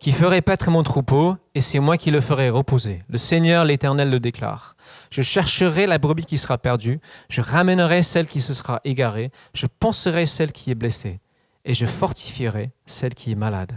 qui 0.00 0.10
ferai 0.10 0.42
paître 0.42 0.68
mon 0.72 0.82
troupeau, 0.82 1.36
et 1.54 1.60
c'est 1.60 1.78
moi 1.78 1.96
qui 1.96 2.10
le 2.10 2.20
ferai 2.20 2.50
reposer. 2.50 3.04
Le 3.08 3.16
Seigneur 3.16 3.64
l'Éternel 3.64 4.10
le 4.10 4.18
déclare. 4.18 4.74
Je 5.10 5.22
chercherai 5.22 5.86
la 5.86 5.98
brebis 5.98 6.24
qui 6.24 6.36
sera 6.36 6.58
perdue, 6.58 6.98
je 7.28 7.42
ramènerai 7.42 8.02
celle 8.02 8.26
qui 8.26 8.40
se 8.40 8.54
sera 8.54 8.80
égarée, 8.82 9.30
je 9.54 9.68
penserai 9.68 10.26
celle 10.26 10.50
qui 10.50 10.72
est 10.72 10.74
blessée, 10.74 11.20
et 11.66 11.74
je 11.74 11.84
fortifierai 11.84 12.70
celle 12.86 13.14
qui 13.14 13.32
est 13.32 13.36
malade. 13.36 13.74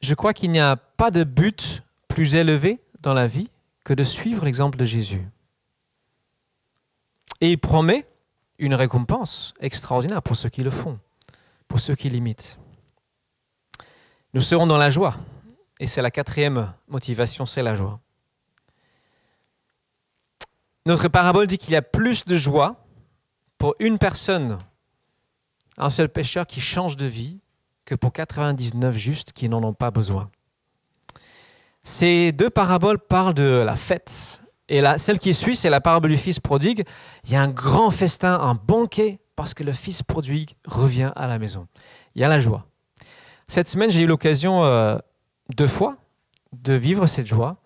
Je 0.00 0.14
crois 0.14 0.32
qu'il 0.32 0.52
n'y 0.52 0.60
a 0.60 0.76
pas 0.76 1.10
de 1.10 1.24
but 1.24 1.82
plus 2.08 2.36
élevé 2.36 2.80
dans 3.00 3.12
la 3.12 3.26
vie 3.26 3.50
que 3.84 3.92
de 3.92 4.04
suivre 4.04 4.44
l'exemple 4.44 4.78
de 4.78 4.84
Jésus. 4.84 5.28
Et 7.40 7.50
il 7.50 7.58
promet 7.58 8.06
une 8.58 8.74
récompense 8.74 9.52
extraordinaire 9.60 10.22
pour 10.22 10.36
ceux 10.36 10.48
qui 10.48 10.62
le 10.62 10.70
font, 10.70 10.98
pour 11.66 11.80
ceux 11.80 11.96
qui 11.96 12.08
l'imitent. 12.08 12.58
Nous 14.34 14.40
serons 14.40 14.66
dans 14.66 14.78
la 14.78 14.88
joie. 14.88 15.16
Et 15.80 15.86
c'est 15.86 16.00
la 16.00 16.10
quatrième 16.10 16.72
motivation, 16.88 17.44
c'est 17.44 17.62
la 17.62 17.74
joie. 17.74 18.00
Notre 20.86 21.08
parabole 21.08 21.48
dit 21.48 21.58
qu'il 21.58 21.72
y 21.72 21.76
a 21.76 21.82
plus 21.82 22.24
de 22.24 22.36
joie 22.36 22.86
pour 23.58 23.74
une 23.80 23.98
personne, 23.98 24.58
un 25.78 25.90
seul 25.90 26.08
pécheur 26.08 26.46
qui 26.46 26.60
change 26.60 26.96
de 26.96 27.06
vie, 27.06 27.40
que 27.84 27.94
pour 27.94 28.12
99 28.12 28.96
justes 28.96 29.32
qui 29.32 29.48
n'en 29.48 29.62
ont 29.62 29.74
pas 29.74 29.90
besoin. 29.90 30.30
Ces 31.82 32.32
deux 32.32 32.50
paraboles 32.50 32.98
parlent 32.98 33.34
de 33.34 33.62
la 33.64 33.76
fête. 33.76 34.42
Et 34.68 34.80
la, 34.80 34.98
celle 34.98 35.20
qui 35.20 35.32
suit, 35.32 35.54
c'est 35.54 35.70
la 35.70 35.80
parabole 35.80 36.10
du 36.10 36.16
fils 36.16 36.40
prodigue. 36.40 36.84
Il 37.24 37.30
y 37.30 37.36
a 37.36 37.42
un 37.42 37.48
grand 37.48 37.90
festin, 37.90 38.34
un 38.40 38.54
banquet, 38.54 39.20
parce 39.36 39.54
que 39.54 39.62
le 39.62 39.72
fils 39.72 40.02
prodigue 40.02 40.50
revient 40.66 41.12
à 41.14 41.28
la 41.28 41.38
maison. 41.38 41.68
Il 42.14 42.22
y 42.22 42.24
a 42.24 42.28
la 42.28 42.40
joie. 42.40 42.66
Cette 43.46 43.68
semaine, 43.68 43.90
j'ai 43.90 44.00
eu 44.00 44.06
l'occasion 44.06 44.64
euh, 44.64 44.98
deux 45.54 45.68
fois 45.68 45.96
de 46.52 46.74
vivre 46.74 47.06
cette 47.06 47.28
joie. 47.28 47.58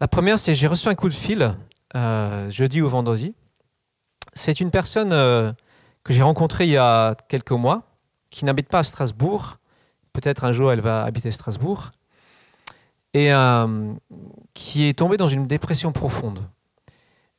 La 0.00 0.08
première, 0.08 0.38
c'est 0.38 0.54
j'ai 0.54 0.66
reçu 0.66 0.88
un 0.88 0.94
coup 0.94 1.08
de 1.08 1.14
fil 1.14 1.54
euh, 1.94 2.50
jeudi 2.50 2.80
ou 2.80 2.88
vendredi. 2.88 3.34
C'est 4.32 4.60
une 4.60 4.70
personne 4.70 5.12
euh, 5.12 5.52
que 6.08 6.14
j'ai 6.14 6.22
rencontrée 6.22 6.64
il 6.64 6.70
y 6.70 6.78
a 6.78 7.14
quelques 7.28 7.52
mois, 7.52 7.82
qui 8.30 8.46
n'habite 8.46 8.68
pas 8.70 8.78
à 8.78 8.82
Strasbourg. 8.82 9.58
Peut-être 10.14 10.44
un 10.44 10.52
jour 10.52 10.72
elle 10.72 10.80
va 10.80 11.02
habiter 11.04 11.30
Strasbourg 11.30 11.90
et 13.12 13.30
euh, 13.34 13.92
qui 14.54 14.88
est 14.88 14.98
tombée 14.98 15.18
dans 15.18 15.26
une 15.26 15.46
dépression 15.46 15.92
profonde. 15.92 16.40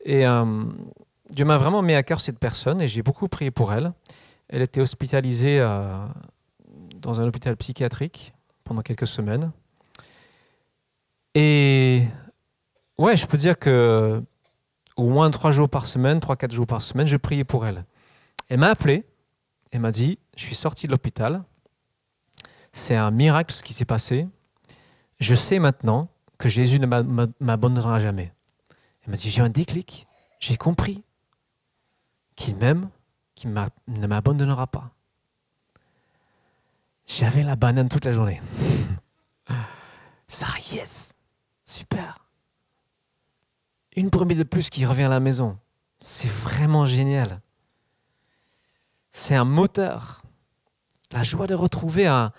Et 0.05 0.23
euh, 0.27 0.65
Dieu 1.31 1.45
m'a 1.45 1.57
vraiment 1.57 1.81
mis 1.81 1.95
à 1.95 2.03
cœur 2.03 2.21
cette 2.21 2.37
personne 2.37 2.79
et 2.79 2.87
j'ai 2.87 3.01
beaucoup 3.01 3.27
prié 3.27 3.49
pour 3.49 3.73
elle. 3.73 3.91
Elle 4.49 4.61
était 4.61 4.81
hospitalisée 4.81 5.59
euh, 5.59 6.05
dans 6.95 7.19
un 7.21 7.27
hôpital 7.27 7.57
psychiatrique 7.57 8.33
pendant 8.65 8.83
quelques 8.83 9.07
semaines. 9.07 9.51
Et 11.33 12.03
ouais, 12.99 13.17
je 13.17 13.25
peux 13.25 13.37
dire 13.37 13.57
que 13.57 14.21
au 14.95 15.09
moins 15.09 15.31
trois 15.31 15.51
jours 15.51 15.69
par 15.69 15.87
semaine, 15.87 16.19
trois, 16.19 16.35
quatre 16.35 16.53
jours 16.53 16.67
par 16.67 16.83
semaine, 16.83 17.07
je 17.07 17.17
priais 17.17 17.43
pour 17.43 17.65
elle. 17.65 17.83
Elle 18.49 18.59
m'a 18.59 18.69
appelé, 18.69 19.05
elle 19.71 19.81
m'a 19.81 19.91
dit, 19.91 20.17
je 20.35 20.43
suis 20.43 20.55
sorti 20.55 20.87
de 20.87 20.91
l'hôpital, 20.91 21.43
c'est 22.71 22.95
un 22.95 23.11
miracle 23.11 23.53
ce 23.53 23.63
qui 23.63 23.73
s'est 23.73 23.85
passé, 23.85 24.27
je 25.19 25.35
sais 25.35 25.59
maintenant 25.59 26.09
que 26.39 26.49
Jésus 26.49 26.79
ne 26.79 26.87
m'abandonnera 27.39 27.99
jamais. 27.99 28.33
Elle 29.03 29.11
m'a 29.11 29.17
dit, 29.17 29.29
j'ai 29.29 29.41
un 29.41 29.49
déclic, 29.49 30.07
j'ai 30.39 30.57
compris 30.57 31.03
qu'il 32.35 32.55
m'aime, 32.55 32.89
qu'il 33.35 33.53
ne 33.53 34.07
m'abandonnera 34.07 34.65
pas. 34.67 34.91
J'avais 37.05 37.43
la 37.43 37.55
banane 37.55 37.89
toute 37.89 38.05
la 38.05 38.13
journée. 38.13 38.41
Ça, 40.27 40.47
yes, 40.71 41.13
super. 41.65 42.15
Une 43.95 44.09
brebis 44.09 44.35
de 44.35 44.43
plus 44.43 44.69
qui 44.69 44.85
revient 44.85 45.03
à 45.03 45.09
la 45.09 45.19
maison. 45.19 45.57
C'est 45.99 46.29
vraiment 46.29 46.85
génial. 46.85 47.41
C'est 49.11 49.35
un 49.35 49.45
moteur. 49.45 50.21
La 51.11 51.23
joie 51.23 51.47
de 51.47 51.55
retrouver 51.55 52.05
un, 52.07 52.31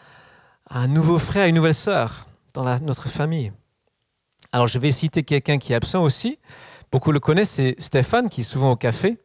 nouveau 0.89 1.19
frère, 1.19 1.47
une 1.47 1.57
nouvelle 1.57 1.75
sœur 1.75 2.27
dans 2.55 2.65
notre 2.81 3.09
famille. 3.09 3.53
Alors 4.53 4.67
je 4.67 4.79
vais 4.79 4.91
citer 4.91 5.23
quelqu'un 5.23 5.59
qui 5.59 5.73
est 5.73 5.77
absent 5.77 6.03
aussi. 6.03 6.39
Beaucoup 6.93 7.13
le 7.13 7.21
connaissent, 7.21 7.51
c'est 7.51 7.75
Stéphane 7.79 8.29
qui 8.29 8.43
est 8.43 8.45
souvent 8.45 8.73
au 8.73 8.77
café. 8.77 9.19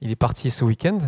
Il 0.00 0.10
est 0.10 0.16
parti 0.16 0.50
ce 0.50 0.64
week-end. 0.64 0.98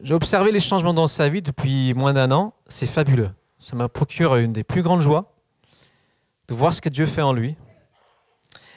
J'ai 0.00 0.14
observé 0.14 0.52
les 0.52 0.60
changements 0.60 0.94
dans 0.94 1.06
sa 1.06 1.28
vie 1.28 1.42
depuis 1.42 1.94
moins 1.94 2.12
d'un 2.12 2.30
an. 2.30 2.54
C'est 2.66 2.86
fabuleux. 2.86 3.30
Ça 3.58 3.76
me 3.76 3.86
procure 3.86 4.36
une 4.36 4.52
des 4.52 4.64
plus 4.64 4.82
grandes 4.82 5.00
joies 5.00 5.32
de 6.48 6.54
voir 6.54 6.72
ce 6.72 6.80
que 6.80 6.88
Dieu 6.88 7.06
fait 7.06 7.22
en 7.22 7.32
lui. 7.32 7.56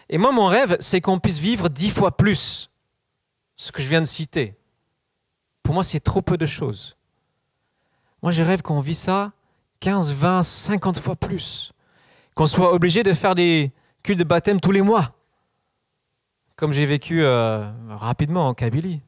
Et 0.10 0.17
moi, 0.19 0.32
mon 0.32 0.45
rêve, 0.45 0.78
c'est 0.80 1.02
qu'on 1.02 1.19
puisse 1.19 1.39
vivre 1.39 1.69
dix 1.69 1.89
fois 1.89 2.15
plus 2.15 2.69
ce 3.56 3.71
que 3.71 3.82
je 3.82 3.89
viens 3.89 4.02
de 4.02 4.06
citer. 4.06 4.56
Pour 5.65 5.73
moi, 5.73 5.84
c'est 5.84 5.99
trop 5.99 6.21
peu 6.21 6.38
de 6.38 6.45
choses. 6.45 6.95
Moi, 8.21 8.32
je 8.32 8.43
rêve 8.43 8.62
qu'on 8.62 8.82
vit 8.82 8.93
ça 8.93 9.32
15, 9.80 10.13
20, 10.13 10.43
50 10.43 10.99
fois 10.99 11.15
plus. 11.15 11.73
Qu'on 12.36 12.45
soit 12.45 12.71
obligé 12.71 13.01
de 13.01 13.13
faire 13.13 13.34
des 13.34 13.71
cultes 14.04 14.19
de 14.19 14.23
baptême 14.23 14.62
tous 14.62 14.71
les 14.71 14.84
mois. 14.84 15.15
Comme 16.56 16.71
j'ai 16.71 16.86
vécu 16.86 17.23
euh, 17.23 17.67
rapidement 17.89 18.47
en 18.47 18.54
Kabylie. 18.54 19.01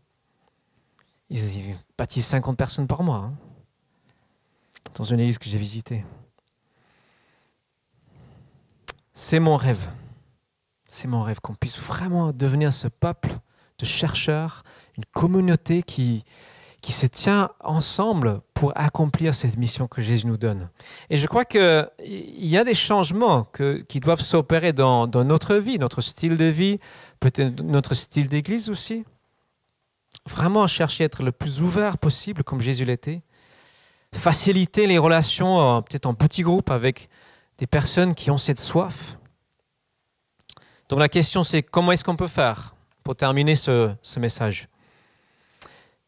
Ils, 1.29 1.75
bâtissent 1.95 2.25
50 2.25 2.57
personnes 2.57 2.87
par 2.87 3.03
mois. 3.03 3.17
Hein, 3.17 3.33
dans 4.95 5.03
une 5.03 5.19
église 5.19 5.37
que 5.37 5.47
j'ai 5.47 5.59
visitée. 5.59 6.03
C'est 9.13 9.39
mon 9.39 9.57
rêve. 9.57 9.87
C'est 10.85 11.07
mon 11.07 11.21
rêve 11.21 11.39
qu'on 11.39 11.53
puisse 11.53 11.77
vraiment 11.77 12.33
devenir 12.33 12.73
ce 12.73 12.87
peuple 12.87 13.37
de 13.79 13.85
chercheurs, 13.85 14.63
une 14.97 15.05
communauté 15.05 15.83
qui, 15.83 16.23
qui 16.81 16.91
se 16.91 17.05
tient 17.05 17.49
ensemble 17.59 18.41
pour 18.53 18.71
accomplir 18.75 19.35
cette 19.35 19.57
mission 19.57 19.87
que 19.87 20.01
Jésus 20.01 20.27
nous 20.27 20.37
donne. 20.37 20.69
Et 21.09 21.17
je 21.17 21.27
crois 21.27 21.45
qu'il 21.45 21.89
y 21.99 22.57
a 22.57 22.63
des 22.63 22.73
changements 22.73 23.47
qui 23.87 23.99
doivent 23.99 24.21
s'opérer 24.21 24.73
dans, 24.73 25.07
dans, 25.07 25.23
notre 25.23 25.55
vie, 25.55 25.79
notre 25.79 26.01
style 26.01 26.37
de 26.37 26.45
vie, 26.45 26.79
peut-être 27.19 27.61
notre 27.61 27.93
style 27.93 28.27
d'église 28.29 28.69
aussi 28.69 29.05
vraiment 30.27 30.67
chercher 30.67 31.03
à 31.03 31.05
être 31.05 31.23
le 31.23 31.31
plus 31.31 31.61
ouvert 31.61 31.97
possible, 31.97 32.43
comme 32.43 32.61
Jésus 32.61 32.85
l'était. 32.85 33.21
Faciliter 34.13 34.87
les 34.87 34.97
relations, 34.97 35.77
euh, 35.77 35.81
peut-être 35.81 36.05
en 36.05 36.13
petits 36.13 36.43
groupes, 36.43 36.71
avec 36.71 37.09
des 37.57 37.67
personnes 37.67 38.13
qui 38.13 38.31
ont 38.31 38.37
cette 38.37 38.59
soif. 38.59 39.17
Donc 40.89 40.99
la 40.99 41.09
question, 41.09 41.43
c'est 41.43 41.63
comment 41.63 41.91
est-ce 41.91 42.03
qu'on 42.03 42.15
peut 42.15 42.27
faire? 42.27 42.75
Pour 43.07 43.15
terminer 43.15 43.55
ce, 43.55 43.95
message 44.19 44.67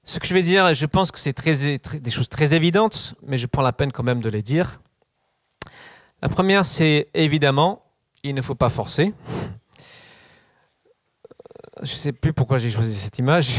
Ce 0.04 0.20
que 0.20 0.28
je 0.28 0.34
vais 0.34 0.42
dire, 0.42 0.74
je 0.74 0.86
pense 0.86 1.14
que 1.14 1.18
c'est 1.18 1.34
des 2.02 2.12
choses 2.12 2.28
très 2.28 2.54
évidentes, 2.54 3.16
mais 3.26 3.38
je 3.38 3.48
prends 3.48 3.62
la 3.62 3.72
peine 3.72 3.94
quand 3.94 4.04
même 4.04 4.20
de 4.20 4.28
les 4.28 4.42
dire. 4.42 4.82
La 6.22 6.28
première, 6.28 6.66
c'est 6.66 7.08
évidemment, 7.14 7.86
il 8.24 8.36
ne 8.36 8.42
faut 8.42 8.54
pas 8.54 8.68
forcer 8.68 9.14
je 11.82 11.94
ne 11.94 11.98
sais 11.98 12.12
plus 12.12 12.34
pourquoi 12.34 12.58
j'ai 12.58 12.70
choisi 12.70 12.94
cette 12.94 13.18
image. 13.20 13.52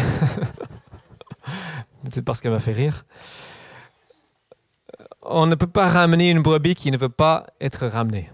Peut-être 2.05 2.27
parce 2.27 2.43
qu'elle 2.43 2.53
m'a 2.53 2.61
fait 2.61 2.73
rire. 2.73 3.07
On 5.23 5.47
ne 5.47 5.55
peut 5.55 5.67
pas 5.67 5.89
ramener 5.89 6.29
une 6.29 6.43
brebis 6.43 6.75
qui 6.75 6.91
ne 6.91 6.99
veut 6.99 7.09
pas 7.09 7.47
être 7.59 7.87
ramenée. 7.87 8.31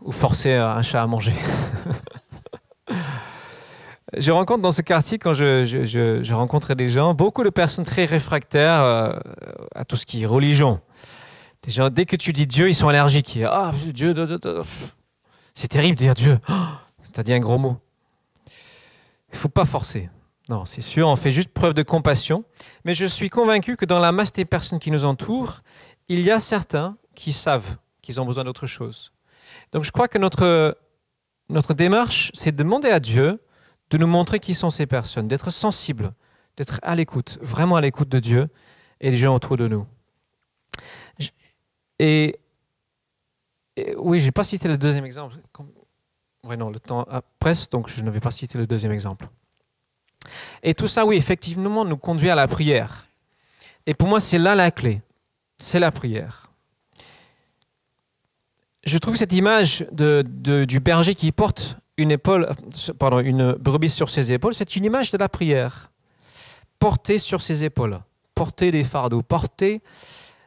Ou 0.00 0.10
forcer 0.10 0.54
un 0.54 0.82
chat 0.82 1.00
à 1.00 1.06
manger. 1.06 1.34
je 4.16 4.30
rencontre 4.30 4.62
dans 4.62 4.70
ce 4.70 4.82
quartier, 4.82 5.18
quand 5.18 5.32
je, 5.32 5.64
je, 5.64 6.34
rencontre 6.34 6.74
des 6.74 6.88
gens, 6.88 7.14
beaucoup 7.14 7.44
de 7.44 7.50
personnes 7.50 7.84
très 7.84 8.04
réfractaires 8.04 8.80
euh, 8.80 9.12
à 9.74 9.84
tout 9.84 9.96
ce 9.96 10.04
qui 10.04 10.22
est 10.22 10.26
religion. 10.26 10.80
Des 11.62 11.70
gens, 11.70 11.88
dès 11.90 12.04
que 12.04 12.16
tu 12.16 12.32
dis 12.32 12.46
Dieu, 12.46 12.68
ils 12.68 12.74
sont 12.74 12.88
allergiques. 12.88 13.38
Ah, 13.46 13.72
Dieu, 13.94 14.14
c'est 15.54 15.68
terrible 15.68 15.96
de 15.96 16.04
dire 16.04 16.14
Dieu. 16.14 16.38
T'as 17.12 17.22
dit 17.22 17.32
un 17.32 17.40
gros 17.40 17.58
mot. 17.58 17.76
Il 19.32 19.38
faut 19.38 19.48
pas 19.48 19.64
forcer. 19.64 20.10
Non, 20.48 20.64
c'est 20.64 20.80
sûr, 20.80 21.08
on 21.08 21.16
fait 21.16 21.30
juste 21.30 21.50
preuve 21.50 21.72
de 21.74 21.82
compassion. 21.82 22.44
Mais 22.84 22.94
je 22.94 23.06
suis 23.06 23.30
convaincu 23.30 23.76
que 23.76 23.84
dans 23.84 23.98
la 23.98 24.12
masse 24.12 24.32
des 24.32 24.44
personnes 24.44 24.78
qui 24.78 24.90
nous 24.90 25.04
entourent, 25.04 25.60
il 26.08 26.20
y 26.20 26.30
a 26.30 26.40
certains 26.40 26.96
qui 27.14 27.32
savent 27.32 27.76
qu'ils 28.02 28.20
ont 28.20 28.26
besoin 28.26 28.44
d'autre 28.44 28.66
chose. 28.66 29.12
Donc 29.70 29.84
je 29.84 29.92
crois 29.92 30.08
que 30.08 30.18
notre, 30.18 30.76
notre 31.48 31.74
démarche, 31.74 32.30
c'est 32.34 32.52
de 32.52 32.56
demander 32.56 32.90
à 32.90 33.00
Dieu 33.00 33.40
de 33.92 33.98
nous 33.98 34.06
montrer 34.06 34.40
qui 34.40 34.54
sont 34.54 34.70
ces 34.70 34.86
personnes, 34.86 35.28
d'être 35.28 35.50
sensible, 35.50 36.14
d'être 36.56 36.80
à 36.82 36.94
l'écoute, 36.94 37.38
vraiment 37.42 37.76
à 37.76 37.82
l'écoute 37.82 38.08
de 38.08 38.18
Dieu 38.20 38.48
et 39.02 39.10
des 39.10 39.18
gens 39.18 39.34
autour 39.34 39.58
de 39.58 39.68
nous. 39.68 39.86
Et, 41.98 42.38
oui, 43.98 44.18
je 44.18 44.24
n'ai 44.24 44.30
pas 44.32 44.44
cité 44.44 44.66
le 44.66 44.78
deuxième 44.78 45.04
exemple. 45.04 45.36
Oui, 46.44 46.56
non, 46.56 46.70
le 46.70 46.80
temps 46.80 47.06
presse, 47.38 47.68
donc 47.68 47.90
je 47.90 48.00
ne 48.00 48.10
vais 48.10 48.20
pas 48.20 48.30
citer 48.30 48.56
le 48.56 48.66
deuxième 48.66 48.92
exemple. 48.92 49.28
Et 50.62 50.72
tout 50.72 50.88
ça, 50.88 51.04
oui, 51.04 51.16
effectivement, 51.16 51.84
nous 51.84 51.98
conduit 51.98 52.30
à 52.30 52.34
la 52.34 52.48
prière. 52.48 53.06
Et 53.84 53.92
pour 53.92 54.08
moi, 54.08 54.20
c'est 54.20 54.38
là 54.38 54.54
la 54.54 54.70
clé. 54.70 55.02
C'est 55.58 55.78
la 55.78 55.92
prière. 55.92 56.46
Je 58.84 58.96
trouve 58.96 59.16
cette 59.16 59.34
image 59.34 59.86
du 59.92 60.80
berger 60.80 61.14
qui 61.14 61.30
porte 61.30 61.76
une, 61.96 62.10
épaule, 62.10 62.48
pardon, 62.98 63.20
une 63.20 63.52
brebis 63.52 63.90
sur 63.90 64.08
ses 64.08 64.32
épaules, 64.32 64.54
c'est 64.54 64.76
une 64.76 64.84
image 64.84 65.10
de 65.10 65.18
la 65.18 65.28
prière. 65.28 65.90
Porter 66.78 67.18
sur 67.18 67.40
ses 67.42 67.64
épaules, 67.64 68.00
porter 68.34 68.70
des 68.70 68.84
fardeaux, 68.84 69.22
porter 69.22 69.82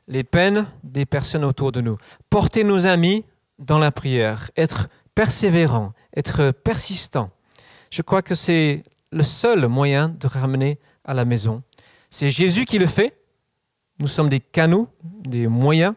les 0.07 0.23
peines 0.23 0.67
des 0.83 1.05
personnes 1.05 1.45
autour 1.45 1.71
de 1.71 1.81
nous, 1.81 1.97
porter 2.29 2.63
nos 2.63 2.87
amis 2.87 3.25
dans 3.57 3.79
la 3.79 3.91
prière, 3.91 4.51
être 4.57 4.89
persévérant, 5.13 5.93
être 6.15 6.51
persistant. 6.51 7.31
Je 7.89 8.01
crois 8.01 8.21
que 8.21 8.35
c'est 8.35 8.83
le 9.11 9.23
seul 9.23 9.67
moyen 9.67 10.09
de 10.09 10.27
ramener 10.27 10.79
à 11.05 11.13
la 11.13 11.25
maison. 11.25 11.63
C'est 12.09 12.29
Jésus 12.29 12.65
qui 12.65 12.77
le 12.77 12.87
fait. 12.87 13.17
Nous 13.99 14.07
sommes 14.07 14.29
des 14.29 14.41
canaux, 14.41 14.89
des 15.03 15.47
moyens. 15.47 15.93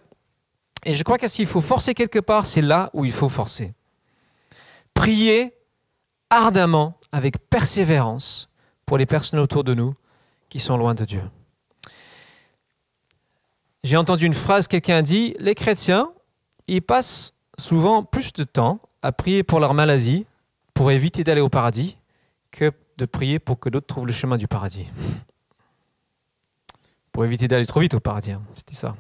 Et 0.85 0.95
je 0.95 1.03
crois 1.03 1.19
que 1.19 1.27
s'il 1.27 1.47
faut 1.47 1.61
forcer 1.61 1.95
quelque 1.95 2.21
part, 2.21 2.47
c'est 2.47 2.63
là 2.63 2.91
où 2.93 3.05
il 3.05 3.13
faut 3.13 3.29
forcer. 3.29 3.75
Prier 4.99 5.55
ardemment, 6.29 6.99
avec 7.13 7.39
persévérance, 7.49 8.51
pour 8.85 8.99
les 8.99 9.07
personnes 9.07 9.39
autour 9.39 9.63
de 9.63 9.73
nous 9.73 9.95
qui 10.49 10.59
sont 10.59 10.77
loin 10.77 10.97
de 10.97 11.05
Dieu. 11.05 11.23
J'ai 13.85 13.97
entendu 13.97 14.27
une 14.27 14.35
phrase, 14.35 14.67
quelqu'un 14.67 15.03
dit, 15.03 15.37
les 15.39 15.55
chrétiens, 15.55 16.11
ils 16.67 16.83
passent 16.83 17.33
souvent 17.61 18.03
plus 18.03 18.33
de 18.33 18.43
temps 18.43 18.81
à 19.03 19.13
prier 19.13 19.45
pour 19.45 19.61
leur 19.61 19.73
maladie, 19.73 20.27
pour 20.75 20.91
éviter 20.91 21.23
d'aller 21.23 21.41
au 21.41 21.49
paradis, 21.49 21.97
que 22.51 22.73
de 22.97 23.05
prier 23.05 23.39
pour 23.39 23.61
que 23.61 23.69
d'autres 23.69 23.87
trouvent 23.87 24.07
le 24.09 24.13
chemin 24.13 24.37
du 24.37 24.49
paradis. 24.49 24.89
Pour 27.13 27.25
éviter 27.25 27.47
d'aller 27.47 27.67
trop 27.67 27.81
vite 27.81 27.95
au 27.95 28.01
paradis, 28.01 28.33
hein, 28.33 28.43
c'était 28.57 28.75
ça. 28.75 28.97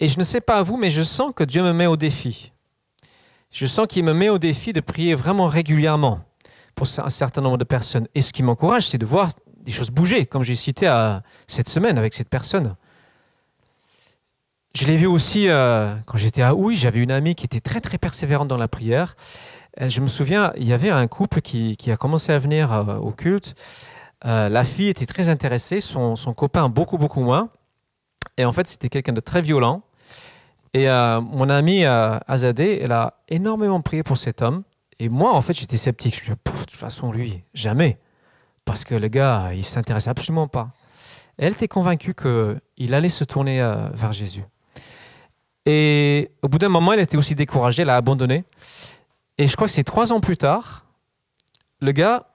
Et 0.00 0.08
je 0.08 0.18
ne 0.18 0.24
sais 0.24 0.42
pas 0.42 0.58
à 0.58 0.62
vous, 0.62 0.76
mais 0.76 0.90
je 0.90 1.02
sens 1.02 1.32
que 1.34 1.44
Dieu 1.44 1.62
me 1.62 1.72
met 1.72 1.86
au 1.86 1.96
défi. 1.96 2.52
Je 3.54 3.66
sens 3.66 3.86
qu'il 3.86 4.02
me 4.02 4.12
met 4.12 4.30
au 4.30 4.38
défi 4.38 4.72
de 4.72 4.80
prier 4.80 5.14
vraiment 5.14 5.46
régulièrement 5.46 6.24
pour 6.74 6.88
un 6.98 7.08
certain 7.08 7.40
nombre 7.40 7.56
de 7.56 7.62
personnes. 7.62 8.08
Et 8.16 8.20
ce 8.20 8.32
qui 8.32 8.42
m'encourage, 8.42 8.88
c'est 8.88 8.98
de 8.98 9.06
voir 9.06 9.30
des 9.60 9.70
choses 9.70 9.92
bouger, 9.92 10.26
comme 10.26 10.42
j'ai 10.42 10.56
cité 10.56 10.88
à 10.88 11.22
cette 11.46 11.68
semaine 11.68 11.96
avec 11.96 12.14
cette 12.14 12.28
personne. 12.28 12.74
Je 14.74 14.86
l'ai 14.86 14.96
vu 14.96 15.06
aussi 15.06 15.48
euh, 15.48 15.94
quand 16.04 16.18
j'étais 16.18 16.42
à 16.42 16.52
Houille, 16.56 16.74
j'avais 16.74 16.98
une 16.98 17.12
amie 17.12 17.36
qui 17.36 17.44
était 17.44 17.60
très 17.60 17.80
très 17.80 17.96
persévérante 17.96 18.48
dans 18.48 18.56
la 18.56 18.66
prière. 18.66 19.14
Euh, 19.80 19.88
je 19.88 20.00
me 20.00 20.08
souviens, 20.08 20.52
il 20.56 20.66
y 20.66 20.72
avait 20.72 20.90
un 20.90 21.06
couple 21.06 21.40
qui, 21.40 21.76
a 21.92 21.96
commencé 21.96 22.32
à 22.32 22.40
venir 22.40 22.72
euh, 22.72 22.96
au 22.96 23.12
culte. 23.12 23.54
la 24.24 24.64
fille 24.64 24.88
était 24.88 25.06
très 25.06 25.28
intéressée, 25.28 25.78
son, 25.78 26.16
copain 26.36 26.68
beaucoup 26.68 26.98
beaucoup 26.98 27.20
moins. 27.20 27.50
Et 28.36 28.44
en 28.44 28.50
fait, 28.50 28.66
c'était 28.66 28.88
quelqu'un 28.88 29.12
de 29.12 29.20
très 29.20 29.42
violent. 29.42 29.82
Et 30.74 30.86
mon 30.86 31.48
amie 31.48 31.84
Azadeh, 31.84 32.80
elle 32.82 32.92
a 32.92 33.14
énormément 33.28 33.80
prié 33.80 34.02
pour 34.02 34.18
cet 34.18 34.42
homme. 34.42 34.64
Et 34.98 35.08
moi, 35.08 35.32
en 35.32 35.40
fait, 35.40 35.54
j'étais 35.54 35.76
sceptique. 35.76 36.16
Je 36.16 36.30
me 36.30 36.36
disais, 36.36 36.52
de 36.52 36.58
toute 36.64 36.70
façon, 36.72 37.12
lui, 37.12 37.42
jamais. 37.54 37.98
Parce 38.64 38.84
que 38.84 38.94
le 38.94 39.08
gars, 39.08 39.52
il 39.54 39.64
s'intéresse 39.64 40.08
absolument 40.08 40.48
pas. 40.48 40.70
elle 41.38 41.52
était 41.52 41.68
convaincue 41.68 42.14
qu'il 42.14 42.94
allait 42.94 43.08
se 43.08 43.24
tourner 43.24 43.60
euh, 43.60 43.88
vers 43.92 44.12
Jésus. 44.12 44.44
Et 45.66 46.30
au 46.42 46.48
bout 46.48 46.58
d'un 46.58 46.68
moment, 46.68 46.92
elle 46.92 47.00
était 47.00 47.16
aussi 47.16 47.34
découragée, 47.34 47.82
elle 47.82 47.90
a 47.90 47.96
abandonné. 47.96 48.44
Et 49.38 49.46
je 49.46 49.56
crois 49.56 49.66
que 49.66 49.72
c'est 49.72 49.84
trois 49.84 50.12
ans 50.12 50.20
plus 50.20 50.36
tard, 50.36 50.86
le 51.80 51.92
gars, 51.92 52.26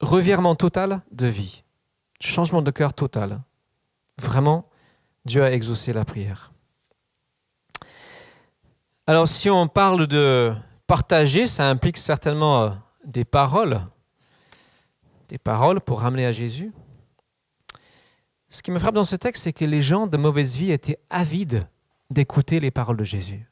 revirement 0.00 0.54
total 0.54 1.00
de 1.10 1.26
vie, 1.26 1.64
changement 2.20 2.62
de 2.62 2.70
cœur 2.70 2.94
total. 2.94 3.40
Vraiment, 4.20 4.68
Dieu 5.24 5.42
a 5.42 5.52
exaucé 5.52 5.92
la 5.92 6.04
prière. 6.04 6.52
Alors 9.08 9.28
si 9.28 9.48
on 9.48 9.68
parle 9.68 10.08
de 10.08 10.52
partager, 10.88 11.46
ça 11.46 11.68
implique 11.68 11.96
certainement 11.96 12.62
euh, 12.62 12.70
des 13.04 13.24
paroles, 13.24 13.80
des 15.28 15.38
paroles 15.38 15.80
pour 15.80 16.00
ramener 16.00 16.26
à 16.26 16.32
Jésus. 16.32 16.72
Ce 18.48 18.62
qui 18.62 18.72
me 18.72 18.80
frappe 18.80 18.96
dans 18.96 19.04
ce 19.04 19.14
texte, 19.14 19.44
c'est 19.44 19.52
que 19.52 19.64
les 19.64 19.80
gens 19.80 20.08
de 20.08 20.16
mauvaise 20.16 20.56
vie 20.56 20.72
étaient 20.72 20.98
avides 21.08 21.62
d'écouter 22.10 22.58
les 22.58 22.72
paroles 22.72 22.96
de 22.96 23.04
Jésus. 23.04 23.46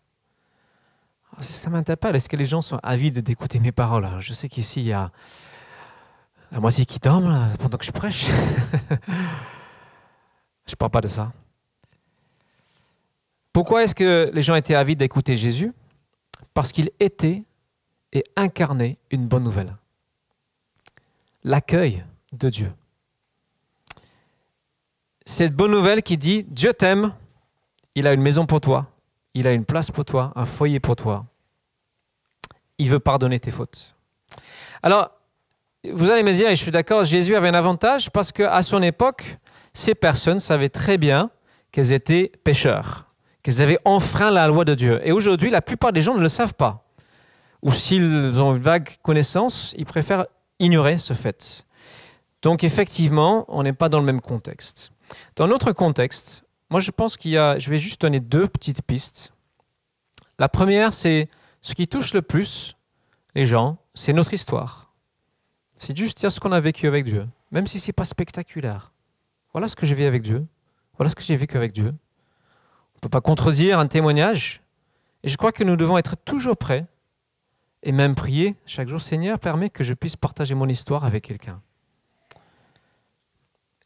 Ça 1.39 1.71
m'interpelle. 1.71 2.17
Est-ce 2.17 2.29
que 2.29 2.37
les 2.37 2.45
gens 2.45 2.61
sont 2.61 2.81
avides 2.83 3.21
d'écouter 3.21 3.61
mes 3.61 3.73
paroles? 3.73 4.09
Je 4.19 4.33
sais 4.33 4.49
qu'ici, 4.49 4.81
il 4.81 4.87
y 4.87 4.93
a 4.93 5.13
la 6.51 6.59
moitié 6.59 6.85
qui 6.85 6.99
dorment 6.99 7.49
pendant 7.61 7.79
que 7.79 7.85
je 7.85 7.93
prêche. 7.93 8.27
je 10.67 10.73
ne 10.73 10.77
parle 10.77 10.91
pas 10.91 11.01
de 11.01 11.09
ça. 11.09 11.33
Pourquoi 13.55 13.85
est-ce 13.85 13.95
que 13.95 14.31
les 14.35 14.43
gens 14.43 14.57
étaient 14.57 14.75
avides 14.75 14.99
d'écouter 14.99 15.37
Jésus? 15.37 15.73
Parce 16.55 16.73
qu'il 16.73 16.91
était 16.99 17.45
et 18.13 18.25
incarnait 18.35 18.99
une 19.13 19.29
bonne 19.29 19.45
nouvelle. 19.45 19.77
L'accueil 21.45 22.05
de 22.33 22.51
Dieu. 22.51 22.73
Cette 25.25 25.55
bonne 25.55 25.71
nouvelle 25.71 26.03
qui 26.03 26.19
dit 26.19 26.43
Dieu 26.43 26.75
t'aime, 26.75 27.15
il 27.95 28.09
a 28.09 28.13
une 28.13 28.23
maison 28.23 28.45
pour 28.45 28.61
toi, 28.61 28.91
il 29.35 29.47
a 29.47 29.53
une 29.53 29.65
place 29.65 29.93
pour 29.93 30.05
toi, 30.05 30.33
un 30.35 30.47
foyer 30.47 30.81
pour 30.81 30.97
toi. 30.97 31.25
Il 32.79 32.91
veut 32.91 32.99
pardonner 32.99 33.39
tes 33.39 33.53
fautes. 33.53 33.95
Alors, 34.83 35.13
vous 35.93 36.11
allez 36.11 36.25
me 36.25 36.33
dire, 36.33 36.49
et 36.49 36.57
je 36.57 36.63
suis 36.63 36.73
d'accord, 36.73 37.05
Jésus 37.05 37.37
avait 37.37 37.51
un 37.51 37.55
avantage 37.55 38.11
parce 38.11 38.33
qu'à 38.33 38.63
son 38.63 38.83
époque, 38.83 39.39
ces 39.73 39.95
personnes 39.95 40.41
savaient 40.41 40.71
très 40.71 40.99
bien 40.99 41.31
qu'elles 41.71 41.93
étaient 41.93 42.33
pécheurs 42.43 43.14
qu'ils 43.45 43.63
avaient 43.63 43.79
enfreint 43.85 44.31
la 44.31 44.49
loi 44.49 44.65
de 44.65 44.75
Dieu. 44.75 45.01
Et 45.07 45.13
aujourd'hui, 45.13 45.51
la 45.51 45.63
plupart 45.63 45.93
des 45.93 46.03
gens 46.03 46.15
ne 46.15 46.21
le 46.21 46.29
savent 46.29 46.55
pas. 46.55 46.83
Ou 47.63 47.73
s'ils 47.73 48.41
ont 48.41 48.57
une 48.57 48.63
vague 48.63 48.97
connaissance, 49.03 49.75
ils 49.79 49.85
préfèrent 49.85 50.27
ignorer 50.59 50.99
ce 50.99 51.13
fait. 51.13 51.65
Donc 52.43 52.65
effectivement, 52.65 53.45
on 53.49 53.63
n'est 53.63 53.73
pas 53.73 53.89
dans 53.89 54.01
le 54.01 54.05
même 54.05 54.21
contexte. 54.21 54.91
Dans 55.37 55.47
notre 55.47 55.73
contexte, 55.73 56.45
moi 56.71 56.81
je 56.81 56.91
pense 56.91 57.17
qu'il 57.17 57.33
y 57.33 57.39
a, 57.39 57.59
je 57.59 57.71
vais 57.71 57.79
juste 57.79 58.01
donner 58.01 58.19
deux 58.19 58.49
petites 58.49 58.83
pistes. 58.83 59.33
La 60.39 60.49
première, 60.49 60.95
c'est 60.95 61.29
ce 61.61 61.75
qui 61.75 61.87
touche 61.87 62.15
le 62.15 62.23
plus 62.23 62.77
les 63.35 63.45
gens, 63.45 63.79
c'est 63.95 64.13
notre 64.13 64.33
histoire. 64.33 64.93
C'est 65.79 65.97
juste 65.97 66.19
dire 66.19 66.33
ce 66.33 66.41
qu'on 66.41 66.53
a 66.53 66.61
vécu 66.61 66.87
avec 66.87 67.05
Dieu, 67.05 67.27
même 67.51 67.67
si 67.67 67.79
c'est 67.79 67.93
pas 67.93 68.05
spectaculaire. 68.05 68.93
Voilà 69.53 69.69
ce 69.69 69.77
que 69.77 69.85
j'ai 69.85 69.95
vécu 69.95 70.07
avec 70.07 70.23
Dieu. 70.23 70.47
Voilà 70.97 71.11
ce 71.11 71.17
que 71.17 71.23
j'ai 71.23 71.37
vécu 71.37 71.57
avec 71.57 71.73
Dieu 71.73 71.93
peut 73.05 73.11
pas 73.11 73.21
contredire 73.21 73.79
un 73.79 73.87
témoignage. 73.87 74.63
Et 75.23 75.29
je 75.29 75.37
crois 75.37 75.53
que 75.53 75.63
nous 75.63 75.77
devons 75.77 75.99
être 75.99 76.17
toujours 76.17 76.57
prêts 76.57 76.87
et 77.83 77.93
même 77.93 78.15
prier 78.15 78.57
chaque 78.65 78.89
jour, 78.89 79.01
Seigneur, 79.01 79.39
permet 79.39 79.69
que 79.69 79.85
je 79.85 79.93
puisse 79.93 80.17
partager 80.17 80.55
mon 80.55 80.69
histoire 80.69 81.05
avec 81.05 81.25
quelqu'un. 81.25 81.61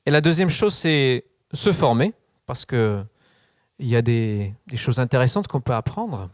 Et 0.07 0.11
la 0.11 0.21
deuxième 0.21 0.49
chose, 0.49 0.73
c'est 0.73 1.25
se 1.53 1.73
former, 1.73 2.15
parce 2.47 2.65
qu'il 2.65 3.05
y 3.81 3.97
a 3.97 4.03
des, 4.03 4.55
choses 4.77 5.01
intéressantes 5.01 5.49
qu'on 5.49 5.61
peut 5.61 5.75
apprendre. 5.75 6.31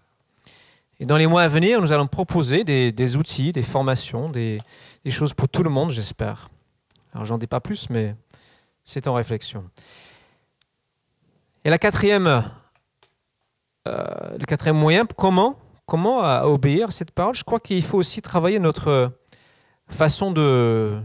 Et 1.00 1.06
dans 1.06 1.16
les 1.16 1.26
mois 1.26 1.42
à 1.42 1.48
venir, 1.48 1.80
nous 1.80 1.90
allons 1.90 2.06
proposer 2.06 2.64
des, 2.64 3.16
outils, 3.16 3.52
des 3.52 3.62
formations, 3.62 4.28
des, 4.28 4.60
des, 5.02 5.10
choses 5.10 5.32
pour 5.32 5.48
tout 5.48 5.62
le 5.62 5.70
monde, 5.70 5.90
j'espère. 5.90 6.50
Alors, 7.14 7.24
j'en 7.24 7.38
dis 7.38 7.46
pas 7.46 7.60
plus, 7.60 7.88
mais 7.88 8.14
c'est 8.84 9.08
en 9.08 9.14
réflexion. 9.14 9.64
Et 11.64 11.70
la 11.70 11.78
quatrième 11.78 12.44
euh, 13.86 14.04
le 14.38 14.44
quatrième 14.46 14.76
moyen, 14.76 15.06
comment, 15.16 15.56
comment 15.86 16.20
obéir 16.44 16.88
à 16.88 16.90
cette 16.90 17.10
parole? 17.10 17.34
Je 17.34 17.44
crois 17.44 17.60
qu'il 17.60 17.82
faut 17.82 17.98
aussi 17.98 18.22
travailler 18.22 18.58
notre 18.58 19.12
façon 19.88 20.30
de, 20.30 20.98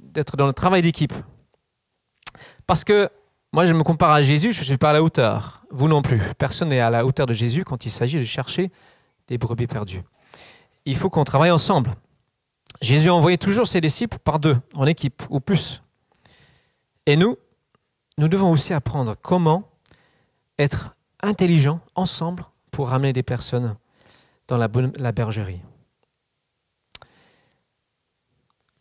d'être 0.00 0.36
dans 0.36 0.46
le 0.46 0.52
travail 0.52 0.82
d'équipe. 0.82 1.12
Parce 2.66 2.84
que 2.84 3.08
moi, 3.52 3.64
je 3.64 3.72
me 3.72 3.82
compare 3.82 4.10
à 4.10 4.22
Jésus, 4.22 4.52
je 4.52 4.60
ne 4.60 4.64
suis 4.64 4.76
pas 4.76 4.90
à 4.90 4.92
la 4.92 5.02
hauteur. 5.02 5.62
Vous 5.70 5.88
non 5.88 6.02
plus. 6.02 6.20
Personne 6.38 6.68
n'est 6.68 6.80
à 6.80 6.90
la 6.90 7.06
hauteur 7.06 7.26
de 7.26 7.32
Jésus 7.32 7.64
quand 7.64 7.86
il 7.86 7.90
s'agit 7.90 8.18
de 8.18 8.24
chercher 8.24 8.70
des 9.26 9.38
brebis 9.38 9.66
perdues. 9.66 10.02
Il 10.84 10.96
faut 10.96 11.10
qu'on 11.10 11.24
travaille 11.24 11.50
ensemble. 11.50 11.94
Jésus 12.82 13.10
envoyait 13.10 13.38
toujours 13.38 13.66
ses 13.66 13.80
disciples 13.80 14.18
par 14.18 14.38
deux, 14.38 14.56
en 14.74 14.86
équipe 14.86 15.22
ou 15.30 15.40
plus. 15.40 15.82
Et 17.06 17.16
nous, 17.16 17.36
nous 18.18 18.28
devons 18.28 18.50
aussi 18.50 18.74
apprendre 18.74 19.16
comment 19.20 19.64
être 20.58 20.94
intelligents 21.22 21.80
ensemble 21.94 22.44
pour 22.70 22.88
ramener 22.88 23.12
des 23.12 23.22
personnes 23.22 23.76
dans 24.46 24.56
la, 24.56 25.12
bergerie. 25.12 25.60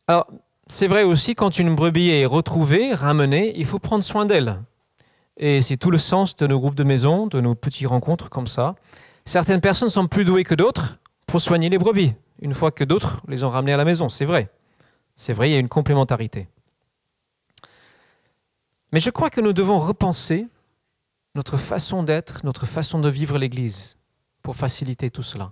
Alors, 0.08 0.28
c'est 0.68 0.88
vrai 0.88 1.04
aussi, 1.04 1.36
quand 1.36 1.60
une 1.60 1.76
brebis 1.76 2.10
est 2.10 2.26
retrouvée, 2.26 2.94
ramenée, 2.94 3.54
il 3.58 3.66
faut 3.66 3.80
prendre 3.80 4.04
soin 4.04 4.26
d'elle. 4.26 4.62
Et 5.36 5.62
c'est 5.62 5.78
tout 5.78 5.92
le 5.92 5.98
sens 5.98 6.36
de 6.36 6.48
nos 6.48 6.60
groupes 6.60 6.76
de 6.76 6.84
maison, 6.84 7.28
de 7.28 7.42
nos 7.42 7.54
petites 7.54 7.88
rencontres 7.88 8.30
comme 8.30 8.48
ça. 8.48 8.76
Certaines 9.26 9.62
personnes 9.62 9.90
sont 9.90 10.08
plus 10.08 10.24
douées 10.24 10.46
que 10.46 10.56
d'autres 10.56 11.00
pour 11.26 11.42
soigner 11.42 11.70
les 11.70 11.78
brebis, 11.78 12.14
une 12.42 12.54
fois 12.54 12.72
que 12.72 12.84
d'autres 12.84 13.22
les 13.28 13.44
ont 13.44 13.50
ramenées 13.50 13.74
à 13.74 13.78
la 13.78 13.86
maison. 13.86 14.08
C'est 14.10 14.26
vrai. 14.26 14.50
C'est 15.16 15.34
vrai, 15.34 15.50
il 15.50 15.54
y 15.54 15.56
a 15.56 15.60
une 15.60 15.68
complémentarité. 15.68 16.48
Mais 18.94 19.00
je 19.00 19.10
crois 19.10 19.30
que 19.30 19.42
nous 19.42 19.54
devons 19.54 19.78
repenser 19.78 20.48
notre 21.38 21.58
façon 21.58 22.02
d'être, 22.02 22.44
notre 22.44 22.66
façon 22.66 23.00
de 23.00 23.10
vivre 23.10 23.38
l'Église 23.38 23.96
pour 24.42 24.56
faciliter 24.56 25.12
tout 25.12 25.22
cela. 25.22 25.52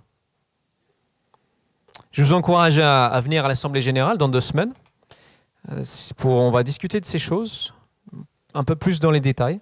Je 2.10 2.24
vous 2.24 2.32
encourage 2.32 2.80
à, 2.80 3.18
venir 3.20 3.44
à 3.44 3.48
l'Assemblée 3.48 3.80
générale 3.80 4.18
dans 4.18 4.28
deux 4.28 4.40
semaines. 4.40 4.72
Euh, 5.70 5.84
pour, 6.16 6.32
on 6.32 6.50
va 6.50 6.64
discuter 6.64 7.00
de 7.00 7.06
ces 7.06 7.20
choses 7.20 7.72
un 8.52 8.64
peu 8.64 8.74
plus 8.74 8.98
dans 8.98 9.12
les 9.12 9.20
détails. 9.20 9.60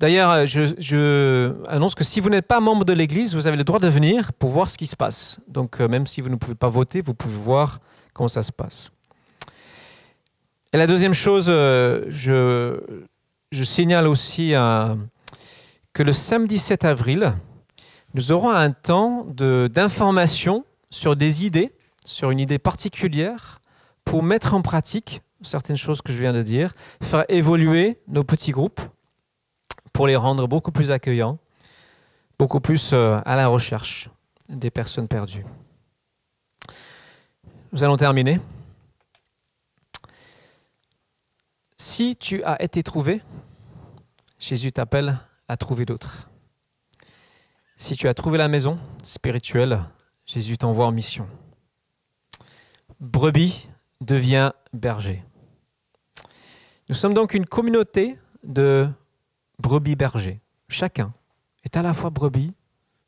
D'ailleurs, 0.00 0.46
je, 0.46 0.74
je, 0.78 1.54
annonce 1.68 1.94
que 1.94 2.04
si 2.04 2.18
vous 2.18 2.30
n'êtes 2.30 2.48
pas 2.48 2.58
membre 2.58 2.84
de 2.84 2.92
l'Église, 2.92 3.34
vous 3.34 3.46
avez 3.46 3.56
le 3.56 3.64
droit 3.64 3.78
de 3.78 3.88
venir 3.88 4.32
pour 4.32 4.50
voir 4.50 4.70
ce 4.70 4.78
qui 4.78 4.88
se 4.88 4.96
passe. 4.96 5.38
Donc, 5.46 5.80
euh, 5.80 5.86
même 5.86 6.06
si 6.06 6.20
vous 6.20 6.30
ne 6.30 6.36
pouvez 6.36 6.56
pas 6.56 6.68
voter, 6.68 7.00
vous 7.00 7.14
pouvez 7.14 7.36
voir 7.36 7.78
comment 8.12 8.28
ça 8.28 8.42
se 8.42 8.50
passe. 8.50 8.90
Et 10.72 10.78
la 10.78 10.86
deuxième 10.86 11.14
chose, 11.14 11.46
euh, 11.48 12.06
je, 12.08 12.80
je 13.50 13.64
signale 13.64 14.06
aussi 14.06 14.54
euh, 14.54 14.94
que 15.92 16.02
le 16.02 16.12
samedi 16.12 16.58
7 16.58 16.84
avril, 16.84 17.34
nous 18.14 18.32
aurons 18.32 18.50
un 18.50 18.70
temps 18.70 19.26
d'information 19.26 20.64
sur 20.90 21.16
des 21.16 21.44
idées, 21.44 21.72
sur 22.04 22.30
une 22.30 22.38
idée 22.38 22.58
particulière, 22.58 23.60
pour 24.04 24.22
mettre 24.22 24.54
en 24.54 24.62
pratique 24.62 25.22
certaines 25.42 25.76
choses 25.76 26.02
que 26.02 26.12
je 26.12 26.20
viens 26.20 26.32
de 26.32 26.42
dire, 26.42 26.72
faire 27.02 27.24
évoluer 27.28 27.98
nos 28.08 28.24
petits 28.24 28.50
groupes 28.52 28.80
pour 29.92 30.06
les 30.06 30.16
rendre 30.16 30.46
beaucoup 30.46 30.72
plus 30.72 30.90
accueillants, 30.90 31.38
beaucoup 32.38 32.60
plus 32.60 32.92
euh, 32.92 33.20
à 33.24 33.36
la 33.36 33.48
recherche 33.48 34.10
des 34.48 34.70
personnes 34.70 35.08
perdues. 35.08 35.44
Nous 37.72 37.84
allons 37.84 37.96
terminer. 37.96 38.40
Si 41.82 42.14
tu 42.14 42.44
as 42.44 42.62
été 42.62 42.82
trouvé, 42.82 43.22
Jésus 44.38 44.70
t'appelle 44.70 45.18
à 45.48 45.56
trouver 45.56 45.86
d'autres. 45.86 46.28
Si 47.74 47.96
tu 47.96 48.06
as 48.06 48.12
trouvé 48.12 48.36
la 48.36 48.48
maison 48.48 48.78
spirituelle, 49.02 49.80
Jésus 50.26 50.58
t'envoie 50.58 50.84
en 50.84 50.92
mission. 50.92 51.26
Brebis 53.00 53.66
devient 54.02 54.52
berger. 54.74 55.24
Nous 56.90 56.94
sommes 56.94 57.14
donc 57.14 57.32
une 57.32 57.46
communauté 57.46 58.18
de 58.44 58.86
brebis 59.58 59.96
bergers. 59.96 60.42
Chacun 60.68 61.14
est 61.64 61.78
à 61.78 61.82
la 61.82 61.94
fois 61.94 62.10
brebis. 62.10 62.52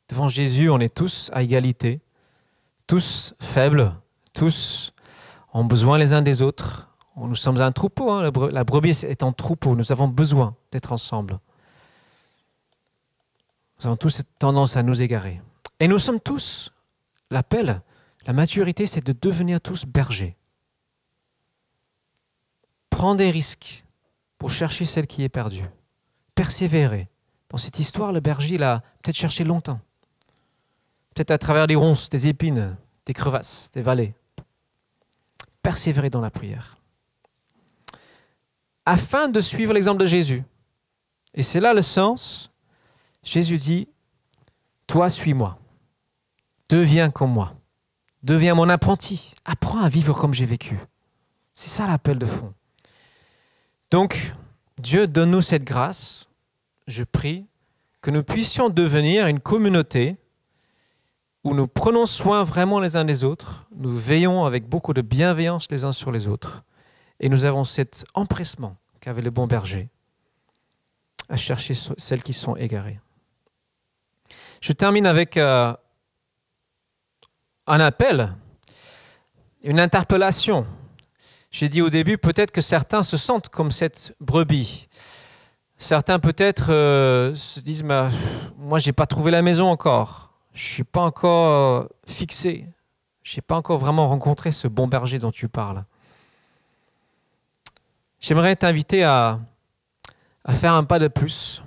Devant 0.09 0.29
Jésus, 0.29 0.71
on 0.71 0.79
est 0.79 0.95
tous 0.95 1.29
à 1.31 1.43
égalité, 1.43 2.01
tous 2.87 3.35
faibles, 3.39 3.93
tous 4.33 4.93
ont 5.53 5.63
besoin 5.63 5.99
les 5.99 6.13
uns 6.13 6.23
des 6.23 6.41
autres, 6.41 6.89
nous 7.15 7.35
sommes 7.35 7.61
un 7.61 7.71
troupeau, 7.71 8.11
hein. 8.11 8.31
la 8.51 8.63
brebis 8.63 9.05
est 9.05 9.23
en 9.23 9.31
troupeau, 9.31 9.75
nous 9.75 9.91
avons 9.91 10.07
besoin 10.07 10.55
d'être 10.71 10.91
ensemble. 10.91 11.39
Nous 13.79 13.87
avons 13.87 13.97
tous 13.97 14.09
cette 14.09 14.39
tendance 14.39 14.77
à 14.77 14.83
nous 14.83 15.01
égarer. 15.01 15.41
Et 15.79 15.87
nous 15.87 15.99
sommes 15.99 16.19
tous 16.19 16.73
L'appel, 17.33 17.81
la 18.27 18.33
maturité, 18.33 18.85
c'est 18.85 19.03
de 19.03 19.15
devenir 19.19 19.59
tous 19.59 19.85
bergers. 19.87 20.37
Prends 22.91 23.15
des 23.15 23.31
risques 23.31 23.85
pour 24.37 24.51
chercher 24.51 24.85
celle 24.85 25.07
qui 25.07 25.23
est 25.23 25.29
perdue. 25.29 25.65
Persévérer. 26.35 27.09
Dans 27.49 27.57
cette 27.57 27.79
histoire, 27.79 28.11
le 28.11 28.19
berger 28.19 28.59
l'a 28.59 28.83
peut-être 29.01 29.17
cherché 29.17 29.43
longtemps. 29.43 29.79
Peut-être 31.15 31.31
à 31.31 31.39
travers 31.39 31.65
des 31.65 31.73
ronces, 31.73 32.07
des 32.07 32.27
épines, 32.27 32.77
des 33.07 33.13
crevasses, 33.13 33.71
des 33.71 33.81
vallées. 33.81 34.13
Persévérer 35.63 36.11
dans 36.11 36.21
la 36.21 36.29
prière. 36.29 36.77
Afin 38.85 39.29
de 39.29 39.39
suivre 39.39 39.73
l'exemple 39.73 39.99
de 39.99 40.05
Jésus. 40.05 40.43
Et 41.33 41.41
c'est 41.43 41.59
là 41.59 41.73
le 41.73 41.81
sens. 41.81 42.51
Jésus 43.23 43.57
dit, 43.57 43.87
toi 44.87 45.09
suis-moi. 45.09 45.57
Deviens 46.69 47.09
comme 47.09 47.31
moi. 47.31 47.53
Deviens 48.23 48.55
mon 48.55 48.69
apprenti. 48.69 49.33
Apprends 49.45 49.81
à 49.81 49.89
vivre 49.89 50.13
comme 50.13 50.33
j'ai 50.33 50.45
vécu. 50.45 50.77
C'est 51.53 51.69
ça 51.69 51.87
l'appel 51.87 52.17
de 52.17 52.25
fond. 52.25 52.53
Donc, 53.91 54.33
Dieu 54.81 55.07
donne-nous 55.07 55.41
cette 55.41 55.63
grâce. 55.63 56.27
Je 56.87 57.03
prie 57.03 57.45
que 58.01 58.11
nous 58.11 58.23
puissions 58.23 58.69
devenir 58.69 59.27
une 59.27 59.39
communauté 59.39 60.17
où 61.43 61.53
nous 61.53 61.67
prenons 61.67 62.05
soin 62.05 62.43
vraiment 62.43 62.79
les 62.79 62.95
uns 62.95 63.05
des 63.05 63.23
autres, 63.23 63.67
nous 63.75 63.95
veillons 63.95 64.45
avec 64.45 64.67
beaucoup 64.67 64.93
de 64.93 65.01
bienveillance 65.01 65.67
les 65.69 65.83
uns 65.83 65.91
sur 65.91 66.11
les 66.11 66.27
autres, 66.27 66.61
et 67.23 67.29
nous 67.29 67.45
avons 67.45 67.63
cet 67.63 68.05
empressement 68.15 68.75
qu'avait 68.99 69.21
le 69.21 69.31
bon 69.31 69.47
berger 69.47 69.89
à 71.29 71.37
chercher 71.37 71.73
celles 71.73 72.21
qui 72.21 72.33
sont 72.33 72.57
égarées. 72.57 72.99
Je 74.59 74.73
termine 74.73 75.05
avec 75.05 75.37
euh, 75.37 75.73
un 77.65 77.79
appel, 77.79 78.35
une 79.63 79.79
interpellation. 79.79 80.65
J'ai 81.49 81.69
dit 81.69 81.81
au 81.81 81.89
début, 81.89 82.17
peut-être 82.17 82.51
que 82.51 82.59
certains 82.59 83.03
se 83.03 83.15
sentent 83.15 83.47
comme 83.47 83.71
cette 83.71 84.13
brebis. 84.19 84.89
Certains 85.77 86.19
peut-être 86.19 86.73
euh, 86.73 87.33
se 87.35 87.61
disent, 87.61 87.83
moi, 87.83 88.09
moi, 88.57 88.79
j'ai 88.79 88.91
pas 88.91 89.05
trouvé 89.05 89.31
la 89.31 89.41
maison 89.41 89.69
encore. 89.69 90.33
Je 90.53 90.61
suis 90.61 90.83
pas 90.83 91.01
encore 91.01 91.49
euh, 91.49 91.87
fixé. 92.05 92.67
Je 93.21 93.37
n'ai 93.37 93.41
pas 93.41 93.55
encore 93.55 93.77
vraiment 93.77 94.09
rencontré 94.09 94.51
ce 94.51 94.67
bon 94.67 94.89
berger 94.89 95.19
dont 95.19 95.31
tu 95.31 95.47
parles. 95.47 95.85
J'aimerais 98.23 98.55
t'inviter 98.55 99.03
à, 99.03 99.41
faire 100.51 100.75
un 100.75 100.85
pas 100.85 100.97
de 100.97 101.09
plus 101.09 101.61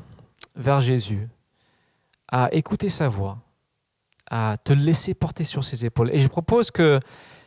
vers 0.55 0.81
Jésus, 0.81 1.29
à 2.33 2.49
écouter 2.51 2.89
sa 2.89 3.09
voix, 3.09 3.37
à 4.31 4.57
te 4.65 4.73
laisser 4.73 5.13
porter 5.13 5.45
sur 5.45 5.65
ses 5.65 5.85
épaules. 5.85 6.09
Et 6.15 6.19
je 6.19 6.29
propose 6.29 6.71
que, 6.71 6.99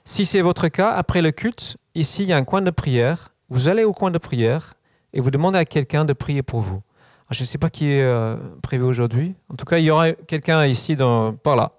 si 0.05 0.27
c'est 0.27 0.41
votre 0.41 0.67
cas, 0.67 0.91
après 0.91 1.23
le 1.23 1.31
culte, 1.31 1.77
ici, 1.95 2.21
il 2.21 2.29
y 2.29 2.33
a 2.33 2.37
un 2.37 2.43
coin 2.43 2.61
de 2.61 2.69
prière. 2.69 3.29
Vous 3.49 3.67
allez 3.67 3.83
au 3.83 3.93
coin 3.93 4.11
de 4.11 4.19
prière 4.19 4.75
et 5.11 5.21
vous 5.21 5.31
demandez 5.31 5.57
à 5.57 5.65
quelqu'un 5.65 6.05
de 6.05 6.13
prier 6.13 6.43
pour 6.43 6.61
vous. 6.61 6.83
Je 7.31 7.41
ne 7.41 7.47
sais 7.47 7.57
pas 7.57 7.71
qui 7.71 7.89
est 7.89 8.03
euh, 8.03 8.37
prévu 8.61 8.83
aujourd'hui. 8.83 9.33
En 9.51 9.55
tout 9.55 9.65
cas, 9.65 9.79
il 9.79 9.85
y 9.85 9.89
aura 9.89 10.11
quelqu'un 10.11 10.67
ici 10.67 10.95
dans, 10.95 11.33
par 11.33 11.55
là. 11.55 11.71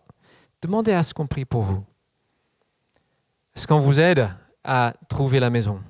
Demandez 0.62 0.92
à 0.92 1.04
ce 1.04 1.14
qu'on 1.14 1.28
prie 1.28 1.44
pour 1.44 1.62
vous. 1.62 1.84
Est-ce 3.54 3.68
qu'on 3.68 3.78
vous 3.78 4.00
aide 4.00 4.30
à 4.64 4.94
trouver 5.08 5.38
la 5.38 5.50
maison? 5.50 5.80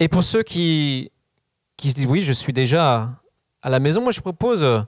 Et 0.00 0.08
pour 0.08 0.22
ceux 0.22 0.42
qui, 0.42 1.10
qui 1.76 1.90
se 1.90 1.94
disent 1.94 2.06
oui, 2.06 2.20
je 2.20 2.32
suis 2.32 2.52
déjà 2.52 3.10
à 3.62 3.70
la 3.70 3.80
maison, 3.80 4.00
moi 4.00 4.12
je 4.12 4.20
propose 4.20 4.62
euh, 4.62 4.80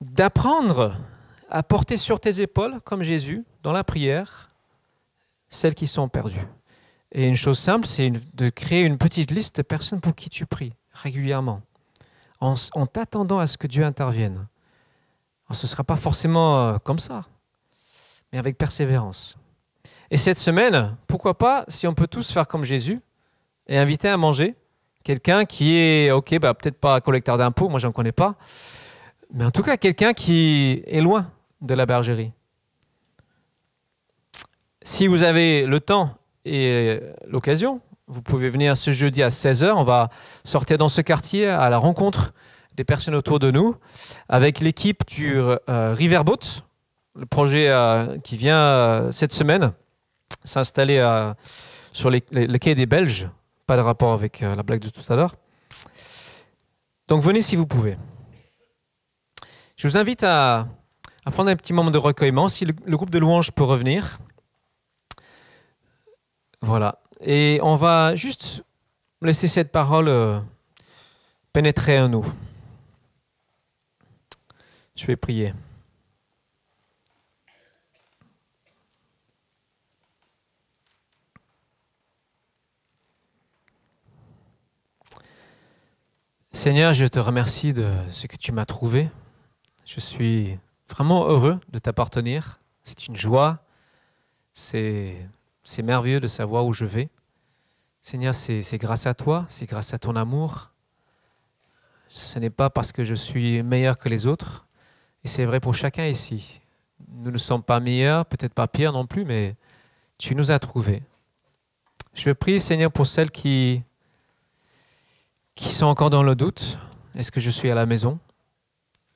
d'apprendre 0.00 0.94
à 1.50 1.62
porter 1.62 1.96
sur 1.96 2.20
tes 2.20 2.40
épaules, 2.40 2.80
comme 2.84 3.02
Jésus, 3.02 3.44
dans 3.62 3.72
la 3.72 3.84
prière, 3.84 4.50
celles 5.48 5.74
qui 5.74 5.86
sont 5.86 6.08
perdues. 6.08 6.46
Et 7.12 7.26
une 7.26 7.36
chose 7.36 7.58
simple, 7.58 7.86
c'est 7.86 8.12
de 8.34 8.50
créer 8.50 8.82
une 8.82 8.98
petite 8.98 9.30
liste 9.30 9.56
de 9.56 9.62
personnes 9.62 10.00
pour 10.00 10.14
qui 10.14 10.28
tu 10.28 10.46
pries 10.46 10.74
régulièrement, 10.92 11.62
en, 12.40 12.54
t'attendant 12.86 13.38
à 13.38 13.46
ce 13.46 13.56
que 13.56 13.66
Dieu 13.66 13.84
intervienne. 13.84 14.46
ce 15.52 15.66
ne 15.66 15.68
sera 15.68 15.84
pas 15.84 15.96
forcément 15.96 16.58
euh, 16.58 16.78
comme 16.78 16.98
ça, 16.98 17.24
mais 18.32 18.38
avec 18.38 18.58
persévérance. 18.58 19.36
Et 20.10 20.16
cette 20.16 20.38
semaine, 20.38 20.96
pourquoi 21.06 21.36
pas, 21.36 21.64
si 21.68 21.86
on 21.86 21.94
peut 21.94 22.06
tous 22.06 22.30
faire 22.30 22.46
comme 22.46 22.64
Jésus, 22.64 23.00
et 23.68 23.78
inviter 23.78 24.08
à 24.08 24.16
manger 24.16 24.54
quelqu'un 25.04 25.44
qui 25.44 25.76
est, 25.76 26.10
ok, 26.10 26.38
bah, 26.38 26.54
peut-être 26.54 26.78
pas 26.78 27.00
collecteur 27.00 27.38
d'impôts, 27.38 27.68
moi 27.68 27.78
j'en 27.78 27.92
connais 27.92 28.12
pas, 28.12 28.34
mais 29.32 29.44
en 29.44 29.50
tout 29.50 29.62
cas 29.62 29.76
quelqu'un 29.76 30.12
qui 30.12 30.82
est 30.86 31.00
loin 31.00 31.30
de 31.60 31.74
la 31.74 31.86
bergerie. 31.86 32.32
Si 34.82 35.06
vous 35.06 35.22
avez 35.22 35.66
le 35.66 35.80
temps 35.80 36.14
et 36.44 37.00
l'occasion, 37.26 37.80
vous 38.06 38.22
pouvez 38.22 38.48
venir 38.48 38.76
ce 38.76 38.90
jeudi 38.90 39.22
à 39.22 39.28
16h. 39.28 39.72
On 39.76 39.82
va 39.82 40.08
sortir 40.44 40.78
dans 40.78 40.88
ce 40.88 41.02
quartier 41.02 41.46
à 41.46 41.68
la 41.68 41.76
rencontre 41.76 42.32
des 42.74 42.84
personnes 42.84 43.14
autour 43.14 43.38
de 43.38 43.50
nous 43.50 43.76
avec 44.28 44.60
l'équipe 44.60 45.06
du 45.06 45.34
euh, 45.36 45.58
Riverboat, 45.68 46.62
le 47.16 47.26
projet 47.26 47.68
euh, 47.68 48.18
qui 48.20 48.36
vient 48.36 48.58
euh, 48.58 49.12
cette 49.12 49.32
semaine 49.32 49.72
s'installer 50.44 51.02
sur 51.92 52.08
les, 52.08 52.20
quais 52.58 52.74
des 52.74 52.86
Belges. 52.86 53.28
Pas 53.68 53.76
de 53.76 53.82
rapport 53.82 54.14
avec 54.14 54.40
la 54.40 54.62
blague 54.62 54.80
de 54.80 54.88
tout 54.88 55.02
à 55.12 55.14
l'heure. 55.14 55.36
Donc 57.06 57.20
venez 57.20 57.42
si 57.42 57.54
vous 57.54 57.66
pouvez. 57.66 57.98
Je 59.76 59.86
vous 59.86 59.98
invite 59.98 60.24
à, 60.24 60.66
prendre 61.32 61.50
un 61.50 61.56
petit 61.56 61.74
moment 61.74 61.90
de 61.90 61.98
recueillement. 61.98 62.48
Si 62.48 62.64
le, 62.64 62.72
le 62.86 62.96
groupe 62.96 63.10
de 63.10 63.18
louanges 63.18 63.52
peut 63.52 63.64
revenir. 63.64 64.20
Voilà. 66.62 66.98
Et 67.20 67.60
on 67.62 67.74
va 67.74 68.14
juste 68.14 68.64
laisser 69.20 69.48
cette 69.48 69.70
parole 69.70 70.08
euh, 70.08 70.40
pénétrer 71.52 72.00
en 72.00 72.08
nous. 72.08 72.24
Je 74.96 75.04
vais 75.04 75.16
prier. 75.16 75.52
Seigneur, 86.52 86.92
je 86.92 87.04
te 87.06 87.18
remercie 87.18 87.72
de 87.72 87.90
ce 88.08 88.26
que 88.26 88.36
tu 88.36 88.52
m'as 88.52 88.64
trouvé. 88.64 89.10
Je 89.84 90.00
suis 90.00 90.58
vraiment 90.88 91.26
heureux 91.26 91.60
de 91.70 91.78
t'appartenir. 91.78 92.60
C'est 92.82 93.06
une 93.06 93.16
joie. 93.16 93.62
C'est 94.52 95.28
c'est 95.62 95.82
merveilleux 95.82 96.20
de 96.20 96.26
savoir 96.26 96.64
où 96.64 96.72
je 96.72 96.86
vais. 96.86 97.10
Seigneur, 98.00 98.34
c'est 98.34 98.78
grâce 98.78 99.06
à 99.06 99.12
toi, 99.12 99.44
c'est 99.48 99.66
grâce 99.66 99.92
à 99.92 99.98
ton 99.98 100.16
amour. 100.16 100.70
Ce 102.08 102.38
n'est 102.38 102.48
pas 102.48 102.70
parce 102.70 102.90
que 102.90 103.04
je 103.04 103.14
suis 103.14 103.62
meilleur 103.62 103.98
que 103.98 104.08
les 104.08 104.26
autres. 104.26 104.66
Et 105.24 105.28
c'est 105.28 105.44
vrai 105.44 105.60
pour 105.60 105.74
chacun 105.74 106.06
ici. 106.06 106.62
Nous 107.08 107.30
ne 107.30 107.36
sommes 107.36 107.62
pas 107.62 107.80
meilleurs, 107.80 108.24
peut-être 108.24 108.54
pas 108.54 108.66
pires 108.66 108.92
non 108.92 109.06
plus, 109.06 109.26
mais 109.26 109.56
tu 110.16 110.34
nous 110.34 110.50
as 110.50 110.58
trouvés. 110.58 111.02
Je 112.14 112.30
prie, 112.30 112.58
Seigneur, 112.58 112.90
pour 112.90 113.06
celles 113.06 113.30
qui, 113.30 113.82
qui 115.58 115.74
sont 115.74 115.86
encore 115.86 116.08
dans 116.08 116.22
le 116.22 116.36
doute. 116.36 116.78
Est-ce 117.16 117.32
que 117.32 117.40
je 117.40 117.50
suis 117.50 117.68
à 117.68 117.74
la 117.74 117.84
maison? 117.84 118.20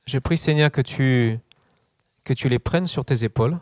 Je 0.05 0.19
prie, 0.19 0.37
Seigneur, 0.37 0.71
que 0.71 0.81
tu, 0.81 1.39
que 2.25 2.33
tu 2.33 2.49
les 2.49 2.59
prennes 2.59 2.85
sur 2.85 3.05
tes 3.05 3.23
épaules, 3.23 3.57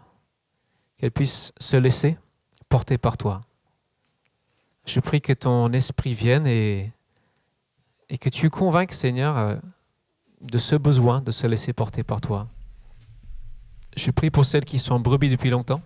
qu'elles 0.98 1.12
puissent 1.12 1.54
se 1.60 1.78
laisser 1.78 2.18
porté 2.70 2.98
par 2.98 3.18
toi. 3.18 3.42
Je 4.88 5.00
prie 5.00 5.22
que 5.22 5.32
ton 5.32 5.72
esprit 5.74 6.16
vienne 6.16 6.48
et, 6.48 6.92
et 8.10 8.18
que 8.18 8.30
tu 8.30 8.50
convainques, 8.50 8.94
Seigneur, 8.94 9.38
euh, 9.38 9.56
de 10.42 10.58
ce 10.58 10.76
besoin 10.76 11.22
de 11.22 11.30
se 11.30 11.46
laisser 11.46 11.74
porter 11.74 12.02
par 12.02 12.20
toi. 12.20 12.48
Je 13.96 14.10
prie 14.10 14.32
pour 14.32 14.44
celles 14.44 14.66
qui 14.66 14.80
sont 14.80 15.00
brebis 15.00 15.30
depuis 15.30 15.52
longtemps. 15.52 15.84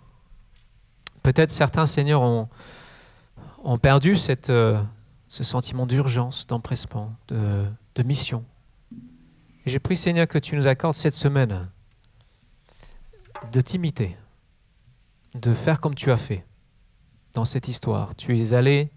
Peut-être 1.24 1.52
certains, 1.52 1.88
Seigneur, 1.88 2.22
ont, 2.22 2.48
ont 3.66 3.80
perdu 3.80 4.16
cette, 4.16 4.50
euh, 4.50 4.82
ce 5.36 5.44
sentiment 5.44 5.86
d'urgence, 5.86 6.48
d'empressement, 6.48 7.14
de, 7.28 7.68
mission. 8.06 8.46
Et 9.66 9.70
je 9.70 9.78
Seigneur, 9.96 10.30
que 10.30 10.38
tu 10.38 10.56
nous 10.56 10.66
accordes 10.66 10.96
cette 10.96 11.14
semaine 11.14 11.70
de 13.52 13.60
t'imiter, 13.60 14.16
de 15.34 15.54
faire 15.54 15.82
comme 15.82 15.94
tu 15.94 16.10
as 16.10 16.16
fait 16.16 16.46
dans 17.34 17.44
cette 17.44 17.68
histoire. 17.68 18.16
Tu 18.16 18.40
es 18.40 18.54
allé 18.54 18.92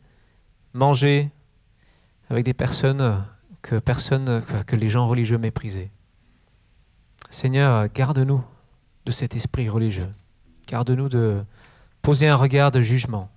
manger 0.74 1.32
avec 2.30 2.44
des 2.44 2.54
personnes 2.54 3.24
que, 3.60 3.80
personne, 3.80 4.40
que 4.64 4.76
les 4.76 4.88
gens 4.88 5.08
religieux 5.08 5.38
méprisaient. 5.38 5.90
Seigneur, 7.30 7.88
garde-nous 7.88 8.44
de 9.06 9.10
cet 9.10 9.34
esprit 9.34 9.68
religieux. 9.68 10.12
Garde-nous 10.68 11.08
de 11.08 11.42
poser 12.00 12.28
un 12.28 12.36
regard 12.36 12.70
de 12.70 12.80
jugement. 12.80 13.28